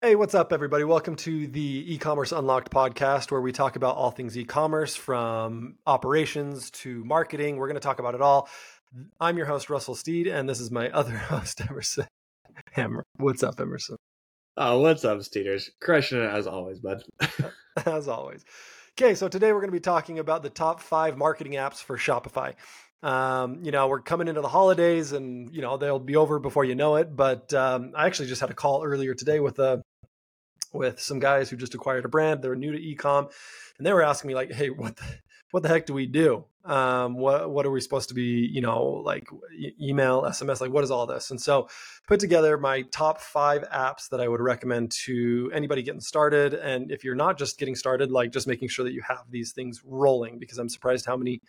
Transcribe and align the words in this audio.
Hey, 0.00 0.14
what's 0.14 0.32
up, 0.32 0.52
everybody? 0.52 0.84
Welcome 0.84 1.16
to 1.16 1.48
the 1.48 1.92
e-commerce 1.92 2.30
unlocked 2.30 2.70
podcast, 2.70 3.32
where 3.32 3.40
we 3.40 3.50
talk 3.50 3.74
about 3.74 3.96
all 3.96 4.12
things 4.12 4.38
e-commerce, 4.38 4.94
from 4.94 5.74
operations 5.88 6.70
to 6.70 7.04
marketing. 7.04 7.56
We're 7.56 7.66
going 7.66 7.74
to 7.74 7.80
talk 7.80 7.98
about 7.98 8.14
it 8.14 8.20
all. 8.20 8.48
I'm 9.18 9.36
your 9.36 9.46
host, 9.46 9.68
Russell 9.68 9.96
Steed, 9.96 10.28
and 10.28 10.48
this 10.48 10.60
is 10.60 10.70
my 10.70 10.88
other 10.92 11.16
host, 11.16 11.60
Emerson 11.68 12.06
Hammer. 12.74 13.04
What's 13.16 13.42
up, 13.42 13.58
Emerson? 13.58 13.96
Oh, 14.56 14.78
what's 14.78 15.04
up, 15.04 15.18
Steeders? 15.18 15.68
Crushing 15.82 16.22
it 16.22 16.30
as 16.30 16.46
always, 16.46 16.78
bud. 16.78 17.02
as 17.84 18.06
always. 18.06 18.44
Okay, 18.96 19.16
so 19.16 19.26
today 19.26 19.52
we're 19.52 19.60
going 19.60 19.72
to 19.72 19.76
be 19.76 19.80
talking 19.80 20.20
about 20.20 20.44
the 20.44 20.50
top 20.50 20.78
five 20.78 21.18
marketing 21.18 21.54
apps 21.54 21.82
for 21.82 21.98
Shopify. 21.98 22.54
Um, 23.02 23.64
you 23.64 23.72
know, 23.72 23.88
we're 23.88 24.00
coming 24.00 24.28
into 24.28 24.42
the 24.42 24.48
holidays 24.48 25.10
and, 25.10 25.52
you 25.52 25.60
know, 25.60 25.76
they'll 25.76 25.98
be 25.98 26.14
over 26.14 26.38
before 26.38 26.64
you 26.64 26.76
know 26.76 26.96
it. 26.96 27.16
But 27.16 27.52
um, 27.52 27.94
I 27.96 28.06
actually 28.06 28.28
just 28.28 28.40
had 28.40 28.50
a 28.50 28.54
call 28.54 28.84
earlier 28.84 29.14
today 29.14 29.40
with 29.40 29.58
a 29.58 29.82
with 30.72 31.00
some 31.00 31.18
guys 31.18 31.50
who 31.50 31.56
just 31.56 31.74
acquired 31.74 32.04
a 32.04 32.08
brand. 32.08 32.42
They're 32.42 32.56
new 32.56 32.72
to 32.72 32.78
ecom, 32.78 33.30
and 33.78 33.86
they 33.86 33.92
were 33.92 34.02
asking 34.02 34.28
me 34.28 34.34
like, 34.34 34.52
"Hey, 34.52 34.70
what 34.70 34.96
the, 34.96 35.04
what 35.50 35.62
the 35.62 35.68
heck 35.68 35.86
do 35.86 35.94
we 35.94 36.06
do? 36.06 36.44
Um, 36.64 37.14
what 37.14 37.50
what 37.50 37.64
are 37.66 37.70
we 37.70 37.80
supposed 37.80 38.08
to 38.10 38.14
be? 38.14 38.48
You 38.52 38.60
know, 38.60 38.82
like 39.04 39.26
e- 39.56 39.72
email, 39.80 40.22
SMS, 40.22 40.60
like 40.60 40.70
what 40.70 40.84
is 40.84 40.90
all 40.90 41.06
this?" 41.06 41.30
And 41.30 41.40
so, 41.40 41.68
put 42.06 42.20
together 42.20 42.58
my 42.58 42.82
top 42.82 43.20
five 43.20 43.62
apps 43.70 44.08
that 44.10 44.20
I 44.20 44.28
would 44.28 44.40
recommend 44.40 44.92
to 45.06 45.50
anybody 45.54 45.82
getting 45.82 46.00
started. 46.00 46.54
And 46.54 46.90
if 46.90 47.04
you're 47.04 47.14
not 47.14 47.38
just 47.38 47.58
getting 47.58 47.74
started, 47.74 48.10
like 48.10 48.32
just 48.32 48.46
making 48.46 48.68
sure 48.68 48.84
that 48.84 48.92
you 48.92 49.02
have 49.06 49.24
these 49.30 49.52
things 49.52 49.82
rolling, 49.84 50.38
because 50.38 50.58
I'm 50.58 50.68
surprised 50.68 51.06
how 51.06 51.16
many 51.16 51.40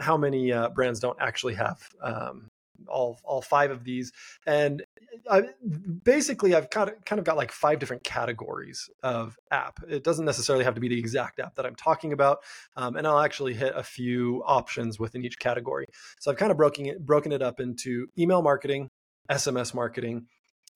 how 0.00 0.16
many 0.16 0.52
uh, 0.52 0.70
brands 0.70 1.00
don't 1.00 1.18
actually 1.20 1.54
have 1.54 1.78
um, 2.02 2.50
all 2.88 3.18
all 3.24 3.42
five 3.42 3.70
of 3.70 3.84
these. 3.84 4.12
And 4.46 4.82
I, 5.30 5.42
basically 6.04 6.54
i've 6.54 6.70
kind 6.70 6.88
of 6.88 7.04
kind 7.04 7.18
of 7.18 7.24
got 7.24 7.36
like 7.36 7.52
five 7.52 7.78
different 7.78 8.02
categories 8.02 8.88
of 9.02 9.36
app. 9.50 9.80
It 9.88 10.04
doesn't 10.04 10.24
necessarily 10.24 10.64
have 10.64 10.74
to 10.74 10.80
be 10.80 10.88
the 10.88 10.98
exact 10.98 11.38
app 11.38 11.54
that 11.56 11.66
i'm 11.66 11.74
talking 11.74 12.12
about 12.12 12.38
um, 12.76 12.96
and 12.96 13.06
i'll 13.06 13.20
actually 13.20 13.54
hit 13.54 13.74
a 13.76 13.82
few 13.82 14.42
options 14.46 14.98
within 14.98 15.24
each 15.24 15.38
category. 15.38 15.86
So 16.20 16.30
i've 16.30 16.38
kind 16.38 16.50
of 16.50 16.56
broken 16.56 16.86
it 16.86 17.04
broken 17.04 17.32
it 17.32 17.42
up 17.42 17.60
into 17.60 18.06
email 18.18 18.42
marketing 18.42 18.88
sms 19.30 19.74
marketing 19.74 20.26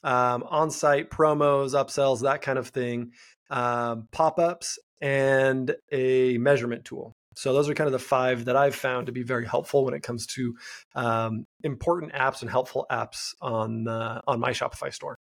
um, 0.04 0.44
on-site 0.48 1.10
promos 1.10 1.72
upsells 1.72 2.22
that 2.22 2.42
kind 2.42 2.58
of 2.58 2.68
thing 2.68 3.12
um, 3.50 4.08
pop-ups 4.12 4.78
and 5.00 5.74
a 5.90 6.36
measurement 6.38 6.84
tool 6.84 7.14
so 7.36 7.52
those 7.52 7.68
are 7.68 7.74
kind 7.74 7.86
of 7.86 7.92
the 7.92 7.98
five 7.98 8.46
that 8.46 8.56
I've 8.56 8.74
found 8.74 9.06
to 9.06 9.12
be 9.12 9.22
very 9.22 9.46
helpful 9.46 9.84
when 9.84 9.92
it 9.92 10.02
comes 10.02 10.26
to 10.28 10.56
um, 10.94 11.46
important 11.62 12.14
apps 12.14 12.40
and 12.40 12.50
helpful 12.50 12.86
apps 12.90 13.34
on 13.42 13.86
uh, 13.86 14.22
on 14.26 14.40
my 14.40 14.50
Shopify 14.50 14.92
store. 14.92 15.18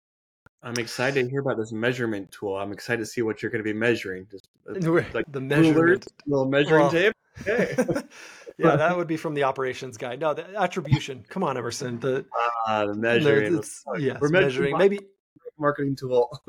I'm 0.63 0.77
excited 0.77 1.25
to 1.25 1.29
hear 1.29 1.41
about 1.41 1.57
this 1.57 1.73
measurement 1.73 2.31
tool. 2.31 2.55
I'm 2.55 2.71
excited 2.71 2.99
to 2.99 3.05
see 3.05 3.21
what 3.21 3.43
you're 3.43 3.51
going 3.51 3.63
to 3.63 3.69
be 3.69 3.77
measuring. 3.77 4.27
Just 4.31 4.47
uh, 4.67 5.03
like 5.13 5.29
the 5.29 5.41
measurement, 5.41 6.07
little 6.25 6.47
measuring 6.47 6.81
well, 6.81 6.91
tape. 6.91 7.13
Okay. 7.41 7.75
yeah, 8.57 8.77
that 8.77 8.95
would 8.97 9.07
be 9.07 9.17
from 9.17 9.33
the 9.33 9.43
operations 9.43 9.97
guy. 9.97 10.15
No, 10.15 10.33
the 10.33 10.45
attribution. 10.57 11.25
Come 11.27 11.43
on, 11.43 11.57
Emerson. 11.57 11.99
The, 11.99 12.25
uh, 12.65 12.85
the 12.85 12.93
measuring. 12.93 13.61
Yes, 13.97 14.21
we're 14.21 14.29
measuring. 14.29 14.77
Maybe 14.77 15.01
marketing 15.59 15.97
tool. 15.97 16.41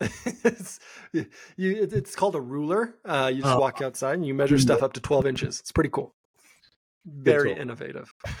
It's, 0.00 0.78
you, 1.12 1.26
it's 1.56 2.14
called 2.14 2.34
a 2.34 2.40
ruler. 2.40 2.94
Uh, 3.04 3.30
you 3.34 3.42
just 3.42 3.54
oh. 3.54 3.60
walk 3.60 3.80
outside 3.80 4.14
and 4.14 4.26
you 4.26 4.34
measure 4.34 4.58
stuff 4.58 4.82
up 4.82 4.92
to 4.94 5.00
12 5.00 5.26
inches. 5.26 5.60
It's 5.60 5.72
pretty 5.72 5.90
cool. 5.90 6.14
Very 7.04 7.52
innovative. 7.52 8.12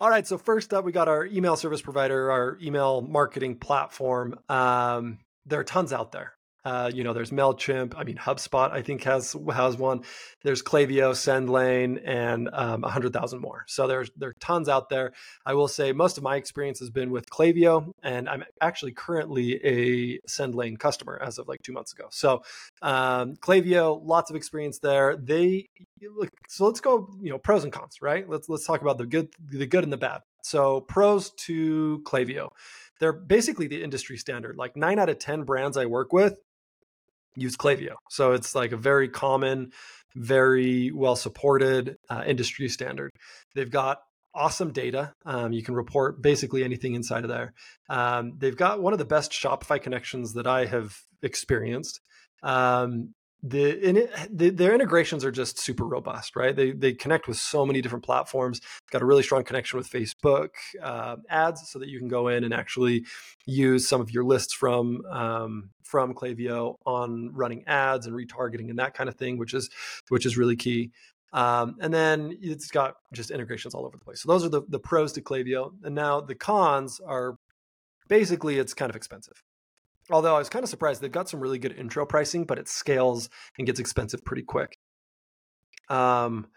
All 0.00 0.10
right. 0.10 0.26
So 0.26 0.38
first 0.38 0.74
up, 0.74 0.84
we 0.84 0.92
got 0.92 1.08
our 1.08 1.24
email 1.26 1.56
service 1.56 1.80
provider, 1.82 2.30
our 2.30 2.58
email 2.60 3.00
marketing 3.00 3.56
platform. 3.58 4.38
Um, 4.48 5.18
there 5.46 5.60
are 5.60 5.64
tons 5.64 5.92
out 5.92 6.12
there. 6.12 6.34
Uh, 6.64 6.90
you 6.92 7.04
know, 7.04 7.12
there's 7.12 7.30
Mailchimp. 7.30 7.94
I 7.96 8.04
mean, 8.04 8.16
HubSpot 8.16 8.70
I 8.70 8.82
think 8.82 9.04
has 9.04 9.34
has 9.52 9.76
one. 9.76 10.02
There's 10.42 10.62
Klaviyo, 10.62 11.12
SendLane, 11.12 12.00
and 12.04 12.50
um, 12.52 12.82
hundred 12.82 13.12
thousand 13.12 13.40
more. 13.40 13.64
So 13.66 13.86
there's 13.86 14.10
there 14.16 14.30
are 14.30 14.36
tons 14.40 14.68
out 14.68 14.88
there. 14.90 15.12
I 15.46 15.54
will 15.54 15.68
say 15.68 15.92
most 15.92 16.18
of 16.18 16.24
my 16.24 16.36
experience 16.36 16.78
has 16.80 16.90
been 16.90 17.10
with 17.10 17.30
Klaviyo, 17.30 17.92
and 18.02 18.28
I'm 18.28 18.44
actually 18.60 18.92
currently 18.92 19.54
a 19.64 20.18
SendLane 20.28 20.78
customer 20.78 21.20
as 21.24 21.38
of 21.38 21.48
like 21.48 21.62
two 21.62 21.72
months 21.72 21.92
ago. 21.92 22.08
So 22.10 22.42
um, 22.82 23.36
Klaviyo, 23.36 24.00
lots 24.04 24.30
of 24.30 24.36
experience 24.36 24.80
there. 24.80 25.16
They 25.16 25.68
so 26.48 26.66
let's 26.66 26.80
go. 26.80 27.08
You 27.20 27.30
know, 27.30 27.38
pros 27.38 27.64
and 27.64 27.72
cons, 27.72 28.02
right? 28.02 28.28
Let's 28.28 28.48
let's 28.48 28.66
talk 28.66 28.82
about 28.82 28.98
the 28.98 29.06
good, 29.06 29.28
the 29.50 29.66
good 29.66 29.84
and 29.84 29.92
the 29.92 29.98
bad. 29.98 30.20
So 30.42 30.80
pros 30.82 31.30
to 31.30 32.02
Klaviyo 32.04 32.50
they're 33.00 33.12
basically 33.14 33.66
the 33.66 33.82
industry 33.82 34.18
standard. 34.18 34.56
Like 34.56 34.76
nine 34.76 34.98
out 34.98 35.08
of 35.08 35.18
10 35.18 35.42
brands 35.44 35.76
I 35.76 35.86
work 35.86 36.12
with 36.12 36.36
use 37.36 37.56
Klaviyo. 37.56 37.94
So 38.08 38.32
it's 38.32 38.54
like 38.54 38.72
a 38.72 38.76
very 38.76 39.08
common, 39.08 39.72
very 40.14 40.90
well 40.90 41.16
supported 41.16 41.96
uh, 42.08 42.24
industry 42.26 42.68
standard. 42.68 43.12
They've 43.54 43.70
got 43.70 43.98
awesome 44.34 44.72
data. 44.72 45.12
Um, 45.24 45.52
you 45.52 45.62
can 45.62 45.74
report 45.74 46.22
basically 46.22 46.64
anything 46.64 46.94
inside 46.94 47.24
of 47.24 47.30
there. 47.30 47.52
Um, 47.88 48.34
they've 48.38 48.56
got 48.56 48.80
one 48.80 48.92
of 48.92 48.98
the 48.98 49.04
best 49.04 49.32
Shopify 49.32 49.80
connections 49.82 50.34
that 50.34 50.46
I 50.46 50.66
have 50.66 50.96
experienced. 51.22 52.00
Um, 52.42 53.14
the, 53.42 53.70
it, 53.70 54.10
the, 54.30 54.50
their 54.50 54.74
integrations 54.74 55.24
are 55.24 55.30
just 55.30 55.58
super 55.58 55.84
robust, 55.84 56.36
right? 56.36 56.54
They 56.54 56.72
they 56.72 56.92
connect 56.92 57.26
with 57.26 57.38
so 57.38 57.64
many 57.64 57.80
different 57.80 58.04
platforms. 58.04 58.60
Got 58.90 59.02
a 59.02 59.06
really 59.06 59.22
strong 59.22 59.44
connection 59.44 59.78
with 59.78 59.88
Facebook 59.88 60.50
uh, 60.82 61.16
ads, 61.28 61.68
so 61.70 61.78
that 61.78 61.88
you 61.88 61.98
can 61.98 62.08
go 62.08 62.28
in 62.28 62.44
and 62.44 62.52
actually 62.52 63.06
use 63.46 63.88
some 63.88 64.00
of 64.00 64.10
your 64.10 64.24
lists 64.24 64.52
from 64.52 65.04
um, 65.06 65.70
from 65.82 66.14
Klaviyo 66.14 66.76
on 66.84 67.30
running 67.32 67.64
ads 67.66 68.06
and 68.06 68.14
retargeting 68.14 68.68
and 68.68 68.78
that 68.78 68.94
kind 68.94 69.08
of 69.08 69.16
thing, 69.16 69.38
which 69.38 69.54
is 69.54 69.70
which 70.08 70.26
is 70.26 70.36
really 70.36 70.56
key. 70.56 70.90
Um, 71.32 71.76
and 71.80 71.94
then 71.94 72.36
it's 72.42 72.70
got 72.70 72.96
just 73.12 73.30
integrations 73.30 73.74
all 73.74 73.86
over 73.86 73.96
the 73.96 74.04
place. 74.04 74.22
So 74.22 74.28
those 74.28 74.44
are 74.44 74.48
the 74.48 74.62
the 74.68 74.80
pros 74.80 75.12
to 75.12 75.22
Klaviyo, 75.22 75.72
and 75.82 75.94
now 75.94 76.20
the 76.20 76.34
cons 76.34 77.00
are 77.06 77.36
basically 78.08 78.58
it's 78.58 78.74
kind 78.74 78.90
of 78.90 78.96
expensive. 78.96 79.42
Although 80.10 80.34
I 80.34 80.38
was 80.38 80.48
kind 80.48 80.62
of 80.62 80.68
surprised, 80.68 81.00
they've 81.00 81.12
got 81.12 81.28
some 81.28 81.40
really 81.40 81.58
good 81.58 81.76
intro 81.78 82.04
pricing, 82.04 82.44
but 82.44 82.58
it 82.58 82.68
scales 82.68 83.28
and 83.58 83.66
gets 83.66 83.80
expensive 83.80 84.24
pretty 84.24 84.42
quick. 84.42 84.78
Um, 85.88 86.48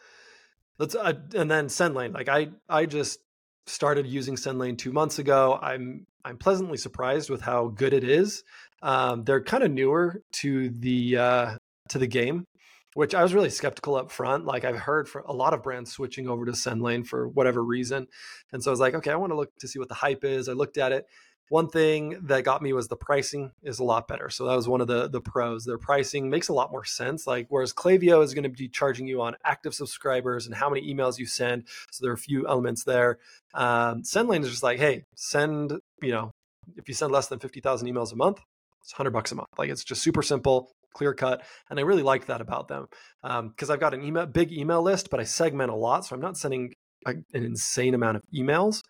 let's 0.80 0.96
uh, 0.96 1.14
and 1.36 1.50
then 1.50 1.68
SendLane. 1.68 2.14
Like 2.14 2.30
I, 2.30 2.50
I 2.70 2.86
just 2.86 3.20
started 3.66 4.08
using 4.08 4.36
SendLane 4.36 4.78
two 4.78 4.92
months 4.92 5.20
ago. 5.20 5.58
I'm 5.62 6.06
I'm 6.26 6.38
pleasantly 6.38 6.78
surprised 6.78 7.30
with 7.30 7.42
how 7.42 7.68
good 7.68 7.94
it 7.94 8.04
is. 8.04 8.44
Um, 8.82 9.24
they're 9.24 9.44
kind 9.44 9.64
of 9.64 9.72
newer 9.72 10.22
to 10.34 10.70
the 10.70 11.18
uh, 11.18 11.58
to 11.90 11.98
the 11.98 12.08
game, 12.08 12.46
which 12.94 13.16
I 13.16 13.24
was 13.24 13.34
really 13.34 13.50
skeptical 13.50 13.96
up 13.96 14.12
front. 14.12 14.46
Like 14.46 14.66
I've 14.66 14.78
heard 14.78 15.10
for 15.10 15.22
a 15.22 15.34
lot 15.34 15.54
of 15.54 15.64
brands 15.64 15.92
switching 15.92 16.28
over 16.28 16.46
to 16.46 16.52
SendLane 16.52 17.06
for 17.06 17.28
whatever 17.28 17.64
reason, 17.64 18.08
and 18.52 18.64
so 18.64 18.72
I 18.72 18.74
was 18.74 18.80
like, 18.80 18.96
okay, 18.96 19.12
I 19.12 19.16
want 19.16 19.32
to 19.32 19.38
look 19.38 19.56
to 19.60 19.68
see 19.68 19.80
what 19.80 19.90
the 19.90 19.96
hype 19.96 20.24
is. 20.24 20.50
I 20.50 20.54
looked 20.54 20.78
at 20.78 20.92
it. 20.92 21.06
One 21.50 21.68
thing 21.68 22.18
that 22.24 22.44
got 22.44 22.62
me 22.62 22.74
was 22.74 22.88
the 22.88 22.96
pricing 22.96 23.52
is 23.62 23.80
a 23.80 23.84
lot 23.84 24.08
better. 24.08 24.30
So 24.30 24.46
that 24.46 24.56
was 24.56 24.68
one 24.68 24.82
of 24.82 24.88
the 24.88 25.08
the 25.08 25.22
pros. 25.22 25.66
Their 25.66 25.78
pricing 25.78 26.30
makes 26.30 26.48
a 26.48 26.54
lot 26.54 26.72
more 26.72 26.86
sense. 26.86 27.28
Like 27.28 27.48
whereas 27.50 27.74
Klaviyo 27.74 28.24
is 28.24 28.34
going 28.34 28.44
to 28.44 28.50
be 28.50 28.70
charging 28.70 29.08
you 29.08 29.22
on 29.22 29.36
active 29.44 29.74
subscribers 29.74 30.46
and 30.46 30.56
how 30.56 30.70
many 30.70 30.94
emails 30.94 31.20
you 31.20 31.26
send. 31.26 31.66
So 31.92 32.04
there 32.04 32.12
are 32.12 32.16
a 32.16 32.18
few 32.18 32.48
elements 32.48 32.84
there. 32.86 33.20
Um, 33.54 34.04
SendLane 34.04 34.42
is 34.42 34.50
just 34.50 34.64
like, 34.64 34.80
hey, 34.80 35.06
send 35.16 35.80
you 36.02 36.12
know 36.12 36.32
if 36.78 36.88
you 36.88 36.94
send 36.94 37.12
less 37.12 37.28
than 37.28 37.40
fifty 37.40 37.60
thousand 37.60 37.88
emails 37.88 38.14
a 38.14 38.16
month, 38.16 38.40
it's 38.82 38.94
hundred 38.94 39.12
bucks 39.12 39.32
a 39.32 39.36
month. 39.36 39.50
Like 39.58 39.70
it's 39.70 39.84
just 39.84 40.02
super 40.02 40.22
simple, 40.22 40.72
clear 40.94 41.14
cut, 41.14 41.44
and 41.70 41.80
I 41.80 41.84
really 41.84 42.04
like 42.04 42.28
that 42.28 42.42
about 42.42 42.68
them 42.68 42.88
because 43.22 43.70
um, 43.70 43.74
I've 43.74 43.80
got 43.80 43.94
an 43.94 44.04
email 44.04 44.26
big 44.26 44.52
email 44.52 44.82
list, 44.82 45.10
but 45.10 45.20
I 45.20 45.24
segment 45.24 45.72
a 45.72 45.76
lot, 45.76 46.06
so 46.06 46.16
I'm 46.16 46.22
not 46.22 46.38
sending 46.38 46.74
an 47.06 47.26
insane 47.34 47.94
amount 47.94 48.18
of 48.18 48.24
emails. 48.34 48.82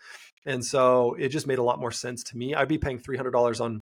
And 0.46 0.64
so 0.64 1.16
it 1.16 1.30
just 1.30 1.48
made 1.48 1.60
a 1.60 1.64
lot 1.64 1.80
more 1.80 1.92
sense 1.92 2.24
to 2.26 2.38
me. 2.38 2.54
I'd 2.54 2.68
be 2.68 2.78
paying 2.78 3.00
$300 3.00 3.62
on 3.62 3.80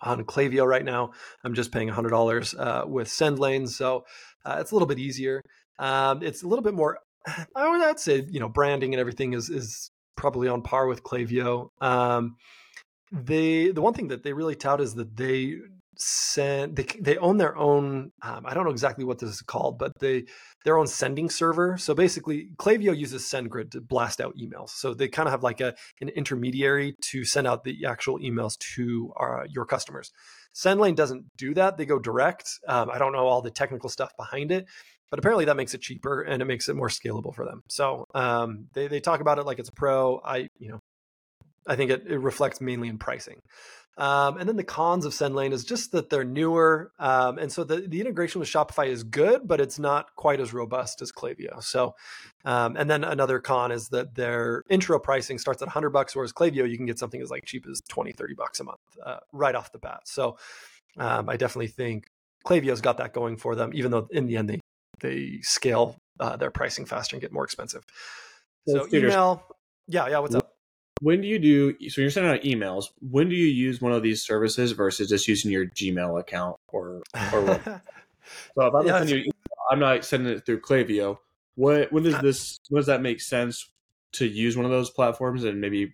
on 0.00 0.24
Klaviyo 0.24 0.66
right 0.66 0.84
now. 0.84 1.12
I'm 1.44 1.54
just 1.54 1.72
paying 1.72 1.88
$100 1.88 2.58
uh, 2.58 2.86
with 2.86 3.08
SendLane. 3.08 3.68
So 3.68 4.04
uh, 4.44 4.58
it's 4.60 4.70
a 4.70 4.74
little 4.74 4.86
bit 4.86 4.98
easier. 4.98 5.42
Um, 5.78 6.22
it's 6.22 6.42
a 6.42 6.48
little 6.48 6.62
bit 6.62 6.74
more, 6.74 6.98
I 7.56 7.68
would 7.68 7.98
say, 7.98 8.24
you 8.28 8.40
know, 8.40 8.48
branding 8.48 8.94
and 8.94 9.00
everything 9.00 9.32
is, 9.32 9.48
is 9.48 9.90
probably 10.16 10.48
on 10.48 10.62
par 10.62 10.86
with 10.86 11.02
Klaviyo. 11.02 11.68
Um, 11.80 12.36
they, 13.10 13.70
the 13.70 13.82
one 13.82 13.94
thing 13.94 14.08
that 14.08 14.22
they 14.22 14.32
really 14.32 14.54
tout 14.54 14.80
is 14.80 14.94
that 14.94 15.16
they 15.16 15.56
send 15.96 16.76
they, 16.76 16.86
they 17.00 17.16
own 17.18 17.36
their 17.36 17.56
own 17.56 18.10
um, 18.22 18.46
i 18.46 18.54
don't 18.54 18.64
know 18.64 18.70
exactly 18.70 19.04
what 19.04 19.18
this 19.18 19.30
is 19.30 19.42
called 19.42 19.78
but 19.78 19.92
they 20.00 20.24
their 20.64 20.78
own 20.78 20.86
sending 20.86 21.28
server. 21.28 21.76
So 21.76 21.94
basically 21.94 22.48
Klaviyo 22.56 22.96
uses 22.96 23.22
sendgrid 23.24 23.70
to 23.72 23.80
blast 23.80 24.20
out 24.20 24.34
emails. 24.36 24.70
So 24.70 24.94
they 24.94 25.08
kind 25.08 25.26
of 25.26 25.32
have 25.32 25.42
like 25.42 25.60
a 25.60 25.74
an 26.00 26.08
intermediary 26.10 26.94
to 27.10 27.24
send 27.24 27.46
out 27.46 27.64
the 27.64 27.86
actual 27.86 28.18
emails 28.18 28.58
to 28.76 29.12
our, 29.16 29.42
uh, 29.42 29.46
your 29.48 29.64
customers. 29.64 30.12
Sendlane 30.54 30.94
doesn't 30.94 31.24
do 31.36 31.54
that. 31.54 31.78
They 31.78 31.86
go 31.86 31.98
direct. 31.98 32.48
Um, 32.68 32.90
i 32.90 32.98
don't 32.98 33.12
know 33.12 33.26
all 33.26 33.42
the 33.42 33.50
technical 33.50 33.88
stuff 33.88 34.12
behind 34.16 34.52
it 34.52 34.66
but 35.10 35.18
apparently 35.18 35.44
that 35.44 35.56
makes 35.56 35.74
it 35.74 35.82
cheaper 35.82 36.22
and 36.22 36.40
it 36.40 36.46
makes 36.46 36.70
it 36.70 36.74
more 36.74 36.88
scalable 36.88 37.34
for 37.34 37.44
them. 37.44 37.60
So 37.68 38.06
um, 38.14 38.68
they, 38.72 38.86
they 38.86 38.98
talk 38.98 39.20
about 39.20 39.38
it 39.38 39.44
like 39.44 39.58
it's 39.58 39.68
a 39.68 39.72
pro. 39.72 40.18
I 40.24 40.48
you 40.58 40.70
know 40.70 40.78
I 41.66 41.76
think 41.76 41.90
it, 41.90 42.04
it 42.06 42.18
reflects 42.18 42.60
mainly 42.60 42.88
in 42.88 42.98
pricing. 42.98 43.40
Um, 43.98 44.38
and 44.38 44.48
then 44.48 44.56
the 44.56 44.64
cons 44.64 45.04
of 45.04 45.12
SendLane 45.12 45.52
is 45.52 45.64
just 45.64 45.92
that 45.92 46.08
they're 46.08 46.24
newer. 46.24 46.92
Um, 46.98 47.38
and 47.38 47.52
so 47.52 47.62
the, 47.62 47.82
the 47.82 48.00
integration 48.00 48.38
with 48.40 48.48
Shopify 48.48 48.88
is 48.88 49.04
good, 49.04 49.46
but 49.46 49.60
it's 49.60 49.78
not 49.78 50.14
quite 50.16 50.40
as 50.40 50.54
robust 50.54 51.02
as 51.02 51.12
Klaviyo. 51.12 51.62
So, 51.62 51.94
um, 52.44 52.76
and 52.76 52.90
then 52.90 53.04
another 53.04 53.38
con 53.38 53.70
is 53.70 53.88
that 53.88 54.14
their 54.14 54.62
intro 54.70 54.98
pricing 54.98 55.38
starts 55.38 55.60
at 55.60 55.66
100 55.66 55.90
bucks, 55.90 56.16
whereas 56.16 56.32
Klaviyo, 56.32 56.68
you 56.68 56.76
can 56.76 56.86
get 56.86 56.98
something 56.98 57.20
as 57.20 57.30
like 57.30 57.44
cheap 57.44 57.66
as 57.70 57.82
20, 57.88 58.12
30 58.12 58.34
bucks 58.34 58.60
a 58.60 58.64
month 58.64 58.80
uh, 59.04 59.18
right 59.32 59.54
off 59.54 59.72
the 59.72 59.78
bat. 59.78 60.00
So 60.04 60.38
um, 60.96 61.28
I 61.28 61.36
definitely 61.36 61.68
think 61.68 62.06
Klaviyo's 62.46 62.80
got 62.80 62.96
that 62.96 63.12
going 63.12 63.36
for 63.36 63.54
them, 63.54 63.72
even 63.74 63.90
though 63.90 64.08
in 64.10 64.26
the 64.26 64.36
end 64.36 64.48
they, 64.48 64.60
they 65.00 65.40
scale 65.42 65.96
uh, 66.18 66.36
their 66.36 66.50
pricing 66.50 66.86
faster 66.86 67.14
and 67.14 67.20
get 67.20 67.32
more 67.32 67.44
expensive. 67.44 67.84
So, 68.66 68.86
so 68.86 68.96
email, 68.96 69.42
yeah, 69.86 70.08
yeah, 70.08 70.18
what's 70.20 70.34
up? 70.34 70.41
When 71.02 71.20
do 71.20 71.26
you 71.26 71.38
do 71.38 71.90
so 71.90 72.00
you're 72.00 72.10
sending 72.10 72.32
out 72.32 72.42
emails 72.42 72.86
when 73.00 73.28
do 73.28 73.34
you 73.34 73.48
use 73.48 73.80
one 73.80 73.92
of 73.92 74.04
these 74.04 74.22
services 74.22 74.70
versus 74.70 75.08
just 75.08 75.26
using 75.26 75.50
your 75.50 75.66
gmail 75.66 76.20
account 76.20 76.56
or 76.68 77.02
or 77.32 77.40
what? 77.42 77.64
so 78.54 78.66
if 78.66 78.74
I'm, 78.74 78.86
yeah, 78.86 79.02
you, 79.02 79.32
I'm 79.70 79.80
not 79.80 80.04
sending 80.04 80.32
it 80.32 80.46
through 80.46 80.60
Klaviyo. 80.60 81.18
what 81.56 81.92
when 81.92 82.04
does 82.04 82.14
uh, 82.14 82.22
this 82.22 82.60
when 82.68 82.78
does 82.78 82.86
that 82.86 83.02
make 83.02 83.20
sense 83.20 83.68
to 84.12 84.26
use 84.26 84.56
one 84.56 84.64
of 84.64 84.70
those 84.70 84.90
platforms 84.90 85.42
and 85.42 85.60
maybe 85.60 85.92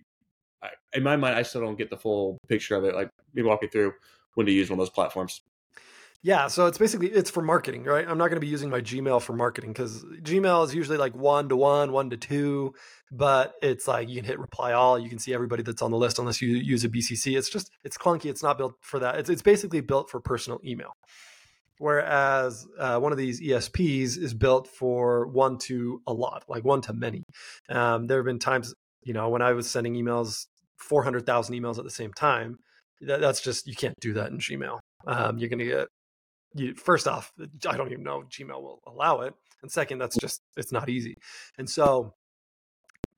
in 0.93 1.01
my 1.01 1.15
mind 1.15 1.35
i 1.35 1.41
still 1.41 1.61
don't 1.61 1.77
get 1.77 1.89
the 1.89 1.97
full 1.97 2.37
picture 2.47 2.75
of 2.75 2.83
it 2.83 2.93
like 2.93 3.09
maybe 3.33 3.47
walk 3.47 3.61
me 3.63 3.67
through 3.67 3.93
when 4.35 4.45
to 4.45 4.51
use 4.51 4.69
one 4.69 4.77
of 4.77 4.85
those 4.85 4.89
platforms 4.91 5.41
yeah, 6.21 6.47
so 6.47 6.65
it's 6.65 6.77
basically 6.77 7.07
it's 7.07 7.29
for 7.29 7.41
marketing, 7.41 7.85
right? 7.85 8.05
I'm 8.05 8.17
not 8.17 8.27
going 8.27 8.35
to 8.35 8.41
be 8.41 8.47
using 8.47 8.69
my 8.69 8.81
Gmail 8.81 9.21
for 9.21 9.31
marketing 9.31 9.71
because 9.71 10.03
Gmail 10.03 10.65
is 10.65 10.75
usually 10.75 10.97
like 10.97 11.15
one 11.15 11.47
to 11.47 11.55
one, 11.55 11.93
one 11.93 12.09
to 12.09 12.17
two, 12.17 12.73
but 13.09 13.53
it's 13.61 13.87
like 13.87 14.09
you 14.09 14.17
can 14.17 14.25
hit 14.25 14.37
reply 14.37 14.73
all, 14.73 14.99
you 14.99 15.07
can 15.07 15.17
see 15.17 15.33
everybody 15.33 15.63
that's 15.63 15.81
on 15.81 15.91
the 15.91 15.97
list 15.97 16.19
unless 16.19 16.41
you 16.41 16.49
use 16.49 16.83
a 16.83 16.89
BCC. 16.89 17.37
It's 17.37 17.49
just 17.49 17.71
it's 17.85 17.97
clunky. 17.97 18.25
It's 18.25 18.43
not 18.43 18.57
built 18.57 18.73
for 18.81 18.99
that. 18.99 19.15
It's 19.15 19.29
it's 19.29 19.41
basically 19.41 19.79
built 19.79 20.09
for 20.09 20.19
personal 20.19 20.59
email, 20.65 20.91
whereas 21.77 22.67
uh, 22.77 22.99
one 22.99 23.13
of 23.13 23.17
these 23.17 23.41
ESPs 23.41 24.17
is 24.17 24.33
built 24.33 24.67
for 24.67 25.25
one 25.27 25.57
to 25.59 26.01
a 26.05 26.11
lot, 26.11 26.43
like 26.49 26.65
one 26.65 26.81
to 26.81 26.93
many. 26.93 27.23
Um, 27.69 28.07
there 28.07 28.17
have 28.17 28.25
been 28.25 28.39
times, 28.39 28.73
you 29.03 29.13
know, 29.13 29.29
when 29.29 29.41
I 29.41 29.53
was 29.53 29.69
sending 29.69 29.93
emails, 29.93 30.47
four 30.75 31.01
hundred 31.03 31.25
thousand 31.25 31.55
emails 31.55 31.77
at 31.77 31.85
the 31.85 31.91
same 31.91 32.11
time. 32.11 32.57
That, 32.99 33.21
that's 33.21 33.39
just 33.39 33.67
you 33.67 33.75
can't 33.75 33.95
do 34.01 34.11
that 34.15 34.31
in 34.31 34.39
Gmail. 34.39 34.79
Um, 35.07 35.37
you're 35.37 35.47
going 35.47 35.59
to 35.59 35.65
get 35.65 35.87
you, 36.55 36.75
first 36.75 37.07
off, 37.07 37.31
I 37.67 37.77
don't 37.77 37.91
even 37.91 38.03
know 38.03 38.23
Gmail 38.29 38.61
will 38.61 38.81
allow 38.87 39.21
it, 39.21 39.33
and 39.61 39.71
second, 39.71 39.99
that's 39.99 40.17
just 40.17 40.41
it's 40.57 40.71
not 40.71 40.89
easy. 40.89 41.17
And 41.57 41.69
so, 41.69 42.15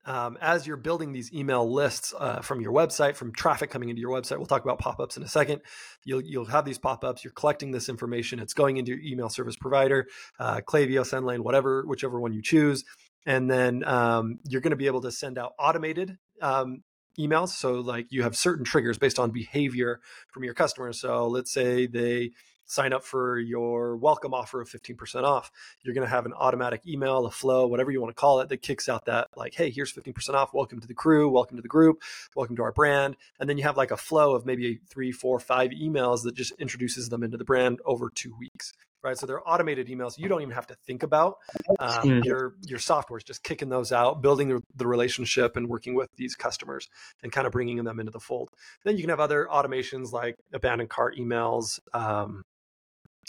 um, 0.04 0.36
as 0.40 0.66
you're 0.66 0.76
building 0.76 1.12
these 1.12 1.32
email 1.32 1.70
lists 1.70 2.12
uh, 2.18 2.40
from 2.40 2.60
your 2.60 2.72
website, 2.72 3.16
from 3.16 3.32
traffic 3.32 3.70
coming 3.70 3.88
into 3.88 4.00
your 4.00 4.10
website, 4.10 4.38
we'll 4.38 4.46
talk 4.46 4.64
about 4.64 4.78
pop-ups 4.78 5.16
in 5.16 5.22
a 5.22 5.28
second. 5.28 5.62
You'll 6.04 6.22
you'll 6.22 6.46
have 6.46 6.64
these 6.64 6.78
pop-ups. 6.78 7.24
You're 7.24 7.32
collecting 7.32 7.70
this 7.70 7.88
information. 7.88 8.38
It's 8.40 8.54
going 8.54 8.76
into 8.76 8.92
your 8.92 9.00
email 9.00 9.28
service 9.28 9.56
provider, 9.56 10.08
uh, 10.38 10.60
Klaviyo, 10.60 11.02
SendLane, 11.02 11.40
whatever, 11.40 11.84
whichever 11.86 12.20
one 12.20 12.32
you 12.32 12.42
choose, 12.42 12.84
and 13.26 13.50
then 13.50 13.84
um, 13.84 14.40
you're 14.48 14.60
going 14.60 14.70
to 14.70 14.76
be 14.76 14.86
able 14.86 15.02
to 15.02 15.12
send 15.12 15.38
out 15.38 15.52
automated 15.58 16.18
um, 16.40 16.82
emails. 17.18 17.50
So 17.50 17.74
like 17.74 18.06
you 18.10 18.22
have 18.22 18.36
certain 18.36 18.64
triggers 18.64 18.98
based 18.98 19.18
on 19.18 19.30
behavior 19.30 20.00
from 20.32 20.44
your 20.44 20.54
customers. 20.54 21.00
So 21.00 21.28
let's 21.28 21.52
say 21.52 21.86
they 21.86 22.32
sign 22.64 22.92
up 22.92 23.04
for 23.04 23.38
your 23.38 23.96
welcome 23.96 24.34
offer 24.34 24.60
of 24.60 24.68
15% 24.68 25.24
off, 25.24 25.50
you're 25.82 25.94
going 25.94 26.06
to 26.06 26.10
have 26.10 26.26
an 26.26 26.32
automatic 26.34 26.86
email, 26.86 27.26
a 27.26 27.30
flow, 27.30 27.66
whatever 27.66 27.90
you 27.90 28.00
want 28.00 28.14
to 28.14 28.20
call 28.20 28.40
it, 28.40 28.48
that 28.48 28.62
kicks 28.62 28.88
out 28.88 29.04
that, 29.06 29.28
like, 29.36 29.54
hey, 29.54 29.70
here's 29.70 29.92
15% 29.92 30.34
off. 30.34 30.54
Welcome 30.54 30.80
to 30.80 30.86
the 30.86 30.94
crew. 30.94 31.28
Welcome 31.28 31.56
to 31.56 31.62
the 31.62 31.68
group. 31.68 32.02
Welcome 32.34 32.56
to 32.56 32.62
our 32.62 32.72
brand. 32.72 33.16
And 33.38 33.48
then 33.48 33.58
you 33.58 33.64
have 33.64 33.76
like 33.76 33.90
a 33.90 33.96
flow 33.96 34.34
of 34.34 34.46
maybe 34.46 34.80
three, 34.88 35.12
four, 35.12 35.38
five 35.40 35.70
emails 35.70 36.22
that 36.22 36.34
just 36.34 36.52
introduces 36.58 37.08
them 37.08 37.22
into 37.22 37.36
the 37.36 37.44
brand 37.44 37.80
over 37.84 38.10
two 38.10 38.34
weeks 38.38 38.72
right? 39.02 39.18
So 39.18 39.26
they're 39.26 39.46
automated 39.48 39.88
emails 39.88 40.18
you 40.18 40.28
don't 40.28 40.42
even 40.42 40.54
have 40.54 40.66
to 40.68 40.74
think 40.86 41.02
about. 41.02 41.38
Um, 41.78 41.90
mm-hmm. 41.90 42.24
Your 42.24 42.54
your 42.66 42.78
software 42.78 43.18
is 43.18 43.24
just 43.24 43.42
kicking 43.42 43.68
those 43.68 43.92
out, 43.92 44.22
building 44.22 44.48
the, 44.48 44.62
the, 44.76 44.86
relationship, 44.86 45.56
and 45.56 45.68
working 45.68 45.94
with 45.94 46.08
these 46.16 46.34
customers 46.34 46.88
and 47.22 47.32
kind 47.32 47.46
of 47.46 47.52
bringing 47.52 47.82
them 47.82 47.98
into 48.00 48.12
the 48.12 48.20
fold. 48.20 48.50
Then 48.84 48.96
you 48.96 49.02
can 49.02 49.10
have 49.10 49.20
other 49.20 49.48
automations 49.50 50.12
like 50.12 50.36
abandoned 50.52 50.90
cart 50.90 51.16
emails, 51.16 51.80
um, 51.92 52.44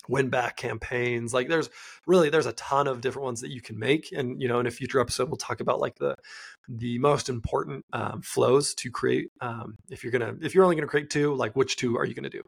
win 0.07 0.29
back 0.29 0.57
campaigns 0.57 1.33
like 1.33 1.47
there's 1.47 1.69
really 2.05 2.29
there's 2.29 2.45
a 2.45 2.53
ton 2.53 2.87
of 2.87 3.01
different 3.01 3.23
ones 3.23 3.41
that 3.41 3.51
you 3.51 3.61
can 3.61 3.77
make 3.79 4.11
and 4.11 4.41
you 4.41 4.47
know 4.47 4.59
in 4.59 4.67
a 4.67 4.71
future 4.71 4.99
episode 4.99 5.29
we'll 5.29 5.37
talk 5.37 5.59
about 5.59 5.79
like 5.79 5.95
the 5.95 6.15
the 6.67 6.97
most 6.99 7.29
important 7.29 7.85
um, 7.93 8.21
flows 8.21 8.73
to 8.73 8.89
create 8.89 9.31
um, 9.41 9.77
if 9.89 10.03
you're 10.03 10.11
gonna 10.11 10.35
if 10.41 10.55
you're 10.55 10.63
only 10.63 10.75
gonna 10.75 10.87
create 10.87 11.09
two 11.09 11.33
like 11.35 11.55
which 11.55 11.75
two 11.75 11.97
are 11.97 12.05
you 12.05 12.13
gonna 12.13 12.29
do? 12.29 12.41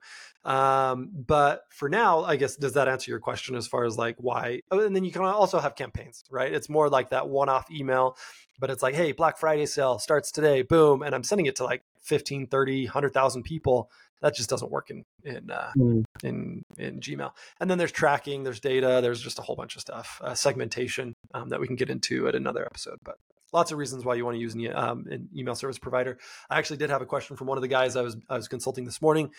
Um, 0.50 1.10
but 1.12 1.64
for 1.70 1.90
now 1.90 2.24
i 2.24 2.36
guess 2.36 2.56
does 2.56 2.74
that 2.74 2.88
answer 2.88 3.10
your 3.10 3.20
question 3.20 3.56
as 3.56 3.68
far 3.68 3.84
as 3.86 3.98
like 3.98 4.16
why 4.20 4.62
oh, 4.72 4.80
and 4.80 4.96
then 4.96 5.04
you 5.04 5.12
can 5.12 5.24
also 5.24 5.60
have 5.60 5.76
campaigns 5.76 6.24
right? 6.30 6.54
It's 6.54 6.70
more 6.70 6.90
like 6.90 7.10
that 7.10 7.28
one-off 7.30 7.70
email 7.72 8.16
but 8.60 8.70
it's 8.70 8.84
like 8.84 8.96
hey 8.96 9.12
black 9.12 9.38
friday 9.38 9.66
sale 9.66 10.00
starts 10.00 10.32
today 10.32 10.62
boom 10.62 11.02
and 11.02 11.14
i'm 11.14 11.24
sending 11.24 11.46
it 11.46 11.56
to 11.58 11.64
like 11.64 11.84
15 12.04 12.48
30 12.48 12.86
100000 12.86 13.44
people 13.44 13.90
that 14.22 14.36
just 14.36 14.50
doesn't 14.50 14.72
work 14.72 14.90
in 14.90 15.04
in 15.24 15.52
uh, 15.52 15.72
mm. 15.78 16.04
in 16.24 16.64
in 16.78 17.00
Gmail. 17.00 17.32
And 17.60 17.70
then 17.70 17.78
there's 17.78 17.92
tracking, 17.92 18.44
there's 18.44 18.60
data, 18.60 19.00
there's 19.02 19.22
just 19.22 19.40
a 19.40 19.42
whole 19.42 19.56
bunch 19.56 19.76
of 19.76 19.82
stuff, 19.82 20.22
uh, 20.24 20.34
segmentation 20.34 21.16
um, 21.34 21.50
that 21.50 21.60
we 21.60 21.68
can 21.68 21.76
get 21.76 21.90
into 21.90 22.28
at 22.28 22.36
another 22.36 22.66
episode. 22.66 23.00
But 23.04 23.18
lots 23.54 23.72
of 23.72 23.78
reasons 23.78 24.04
why 24.04 24.16
you 24.16 24.26
want 24.26 24.36
to 24.36 24.42
use 24.42 24.54
an, 24.54 24.76
um, 24.76 25.06
an 25.10 25.30
email 25.36 25.56
service 25.56 25.80
provider. 25.80 26.18
I 26.50 26.58
actually 26.58 26.78
did 26.78 26.90
have 26.90 27.02
a 27.02 27.06
question 27.06 27.38
from 27.38 27.48
one 27.48 27.58
of 27.58 27.62
the 27.62 27.68
guys 27.68 27.96
I 27.96 28.02
was 28.02 28.18
I 28.30 28.36
was 28.36 28.48
consulting 28.48 28.86
this 28.86 29.02
morning. 29.02 29.32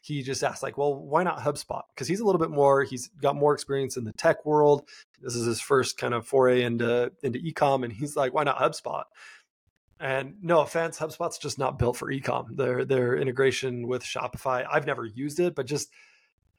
He 0.00 0.22
just 0.22 0.44
asked 0.44 0.62
like, 0.62 0.76
well, 0.76 0.94
why 0.94 1.22
not 1.22 1.38
HubSpot? 1.38 1.80
Because 1.94 2.08
he's 2.08 2.20
a 2.20 2.26
little 2.26 2.38
bit 2.38 2.50
more, 2.50 2.82
he's 2.82 3.08
got 3.22 3.36
more 3.36 3.54
experience 3.54 3.96
in 3.96 4.04
the 4.04 4.12
tech 4.12 4.44
world. 4.44 4.86
This 5.22 5.34
is 5.34 5.46
his 5.46 5.62
first 5.62 5.96
kind 5.96 6.12
of 6.12 6.26
foray 6.26 6.62
into 6.62 7.10
into 7.22 7.38
ecom, 7.38 7.84
and 7.84 7.92
he's 7.92 8.14
like, 8.14 8.34
why 8.34 8.44
not 8.44 8.58
HubSpot? 8.58 9.04
And 10.00 10.34
no 10.42 10.60
offense, 10.60 10.98
HubSpot's 10.98 11.38
just 11.38 11.58
not 11.58 11.78
built 11.78 11.96
for 11.96 12.12
ecom. 12.12 12.56
Their 12.56 12.84
their 12.84 13.16
integration 13.16 13.86
with 13.86 14.02
Shopify, 14.02 14.66
I've 14.70 14.86
never 14.86 15.04
used 15.04 15.40
it, 15.40 15.54
but 15.54 15.66
just 15.66 15.88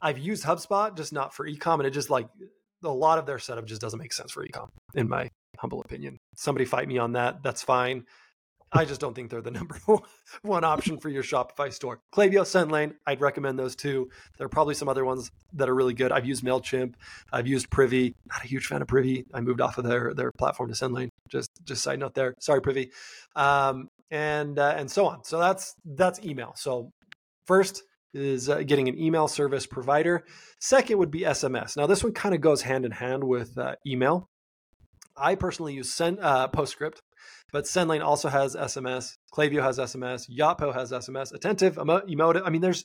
I've 0.02 0.18
used 0.18 0.44
HubSpot, 0.44 0.96
just 0.96 1.14
not 1.14 1.34
for 1.34 1.48
ecom, 1.48 1.76
and 1.76 1.86
it 1.86 1.92
just 1.92 2.10
like 2.10 2.28
a 2.84 2.90
lot 2.90 3.18
of 3.20 3.26
their 3.26 3.40
setup 3.40 3.66
just 3.66 3.82
doesn't 3.82 4.00
make 4.00 4.14
sense 4.14 4.32
for 4.32 4.46
ecom, 4.46 4.70
in 4.94 5.10
my 5.10 5.30
humble 5.58 5.82
opinion. 5.82 6.18
Somebody 6.36 6.66
fight 6.66 6.88
me 6.88 6.98
on 6.98 7.14
that. 7.14 7.44
That's 7.44 7.62
fine. 7.62 8.06
I 8.72 8.84
just 8.84 9.00
don't 9.00 9.14
think 9.14 9.30
they're 9.30 9.42
the 9.42 9.52
number 9.60 9.78
one 10.42 10.64
option 10.64 10.98
for 11.00 11.10
your 11.10 11.24
Shopify 11.24 11.72
store. 11.72 12.02
Klaviyo, 12.14 12.42
SendLane, 12.42 12.94
I'd 13.06 13.22
recommend 13.22 13.58
those 13.58 13.76
two. 13.76 14.10
There 14.38 14.46
are 14.46 14.50
probably 14.50 14.76
some 14.76 14.90
other 14.90 15.06
ones 15.06 15.32
that 15.54 15.70
are 15.70 15.76
really 15.76 15.94
good. 15.94 16.12
I've 16.12 16.26
used 16.26 16.44
Mailchimp, 16.44 16.96
I've 17.32 17.48
used 17.48 17.70
Privy. 17.70 18.14
Not 18.28 18.44
a 18.44 18.48
huge 18.48 18.68
fan 18.68 18.82
of 18.82 18.88
Privy. 18.88 19.26
I 19.34 19.42
moved 19.42 19.62
off 19.62 19.78
of 19.78 19.86
their 19.86 20.14
their 20.14 20.32
platform 20.38 20.70
to 20.70 20.76
SendLane. 20.76 21.10
Just 21.30 21.50
just 21.64 21.84
side 21.84 22.00
note 22.00 22.14
there. 22.14 22.34
Sorry, 22.40 22.62
Privy, 22.62 22.92
um, 23.36 23.90
and 24.12 24.58
uh, 24.60 24.76
and 24.78 24.90
so 24.90 25.08
on. 25.08 25.24
So 25.24 25.40
that's 25.40 25.76
that's 25.84 26.24
email. 26.24 26.54
So 26.56 26.92
first 27.46 27.84
is 28.14 28.50
uh, 28.50 28.64
getting 28.64 28.88
an 28.88 28.98
email 29.00 29.28
service 29.28 29.66
provider. 29.66 30.24
Second 30.60 31.00
would 31.00 31.12
be 31.12 31.22
SMS. 31.22 31.76
Now 31.76 31.88
this 31.88 32.04
one 32.04 32.14
kind 32.14 32.34
of 32.36 32.42
goes 32.42 32.62
hand 32.62 32.86
in 32.86 32.92
hand 32.92 33.24
with 33.24 33.58
uh, 33.58 33.76
email. 33.86 34.30
I 35.18 35.36
personally 35.36 35.74
use 35.74 35.94
send, 35.94 36.20
uh, 36.20 36.50
PostScript. 36.50 37.00
But 37.52 37.66
SendLane 37.66 38.04
also 38.04 38.28
has 38.30 38.56
SMS. 38.56 39.14
Klaviyo 39.34 39.62
has 39.62 39.80
SMS. 39.80 40.30
Yotpo 40.30 40.74
has 40.74 40.92
SMS. 40.92 41.34
Attentive, 41.34 41.78
Emotive. 41.78 42.44
I 42.46 42.50
mean, 42.50 42.62
there's 42.62 42.84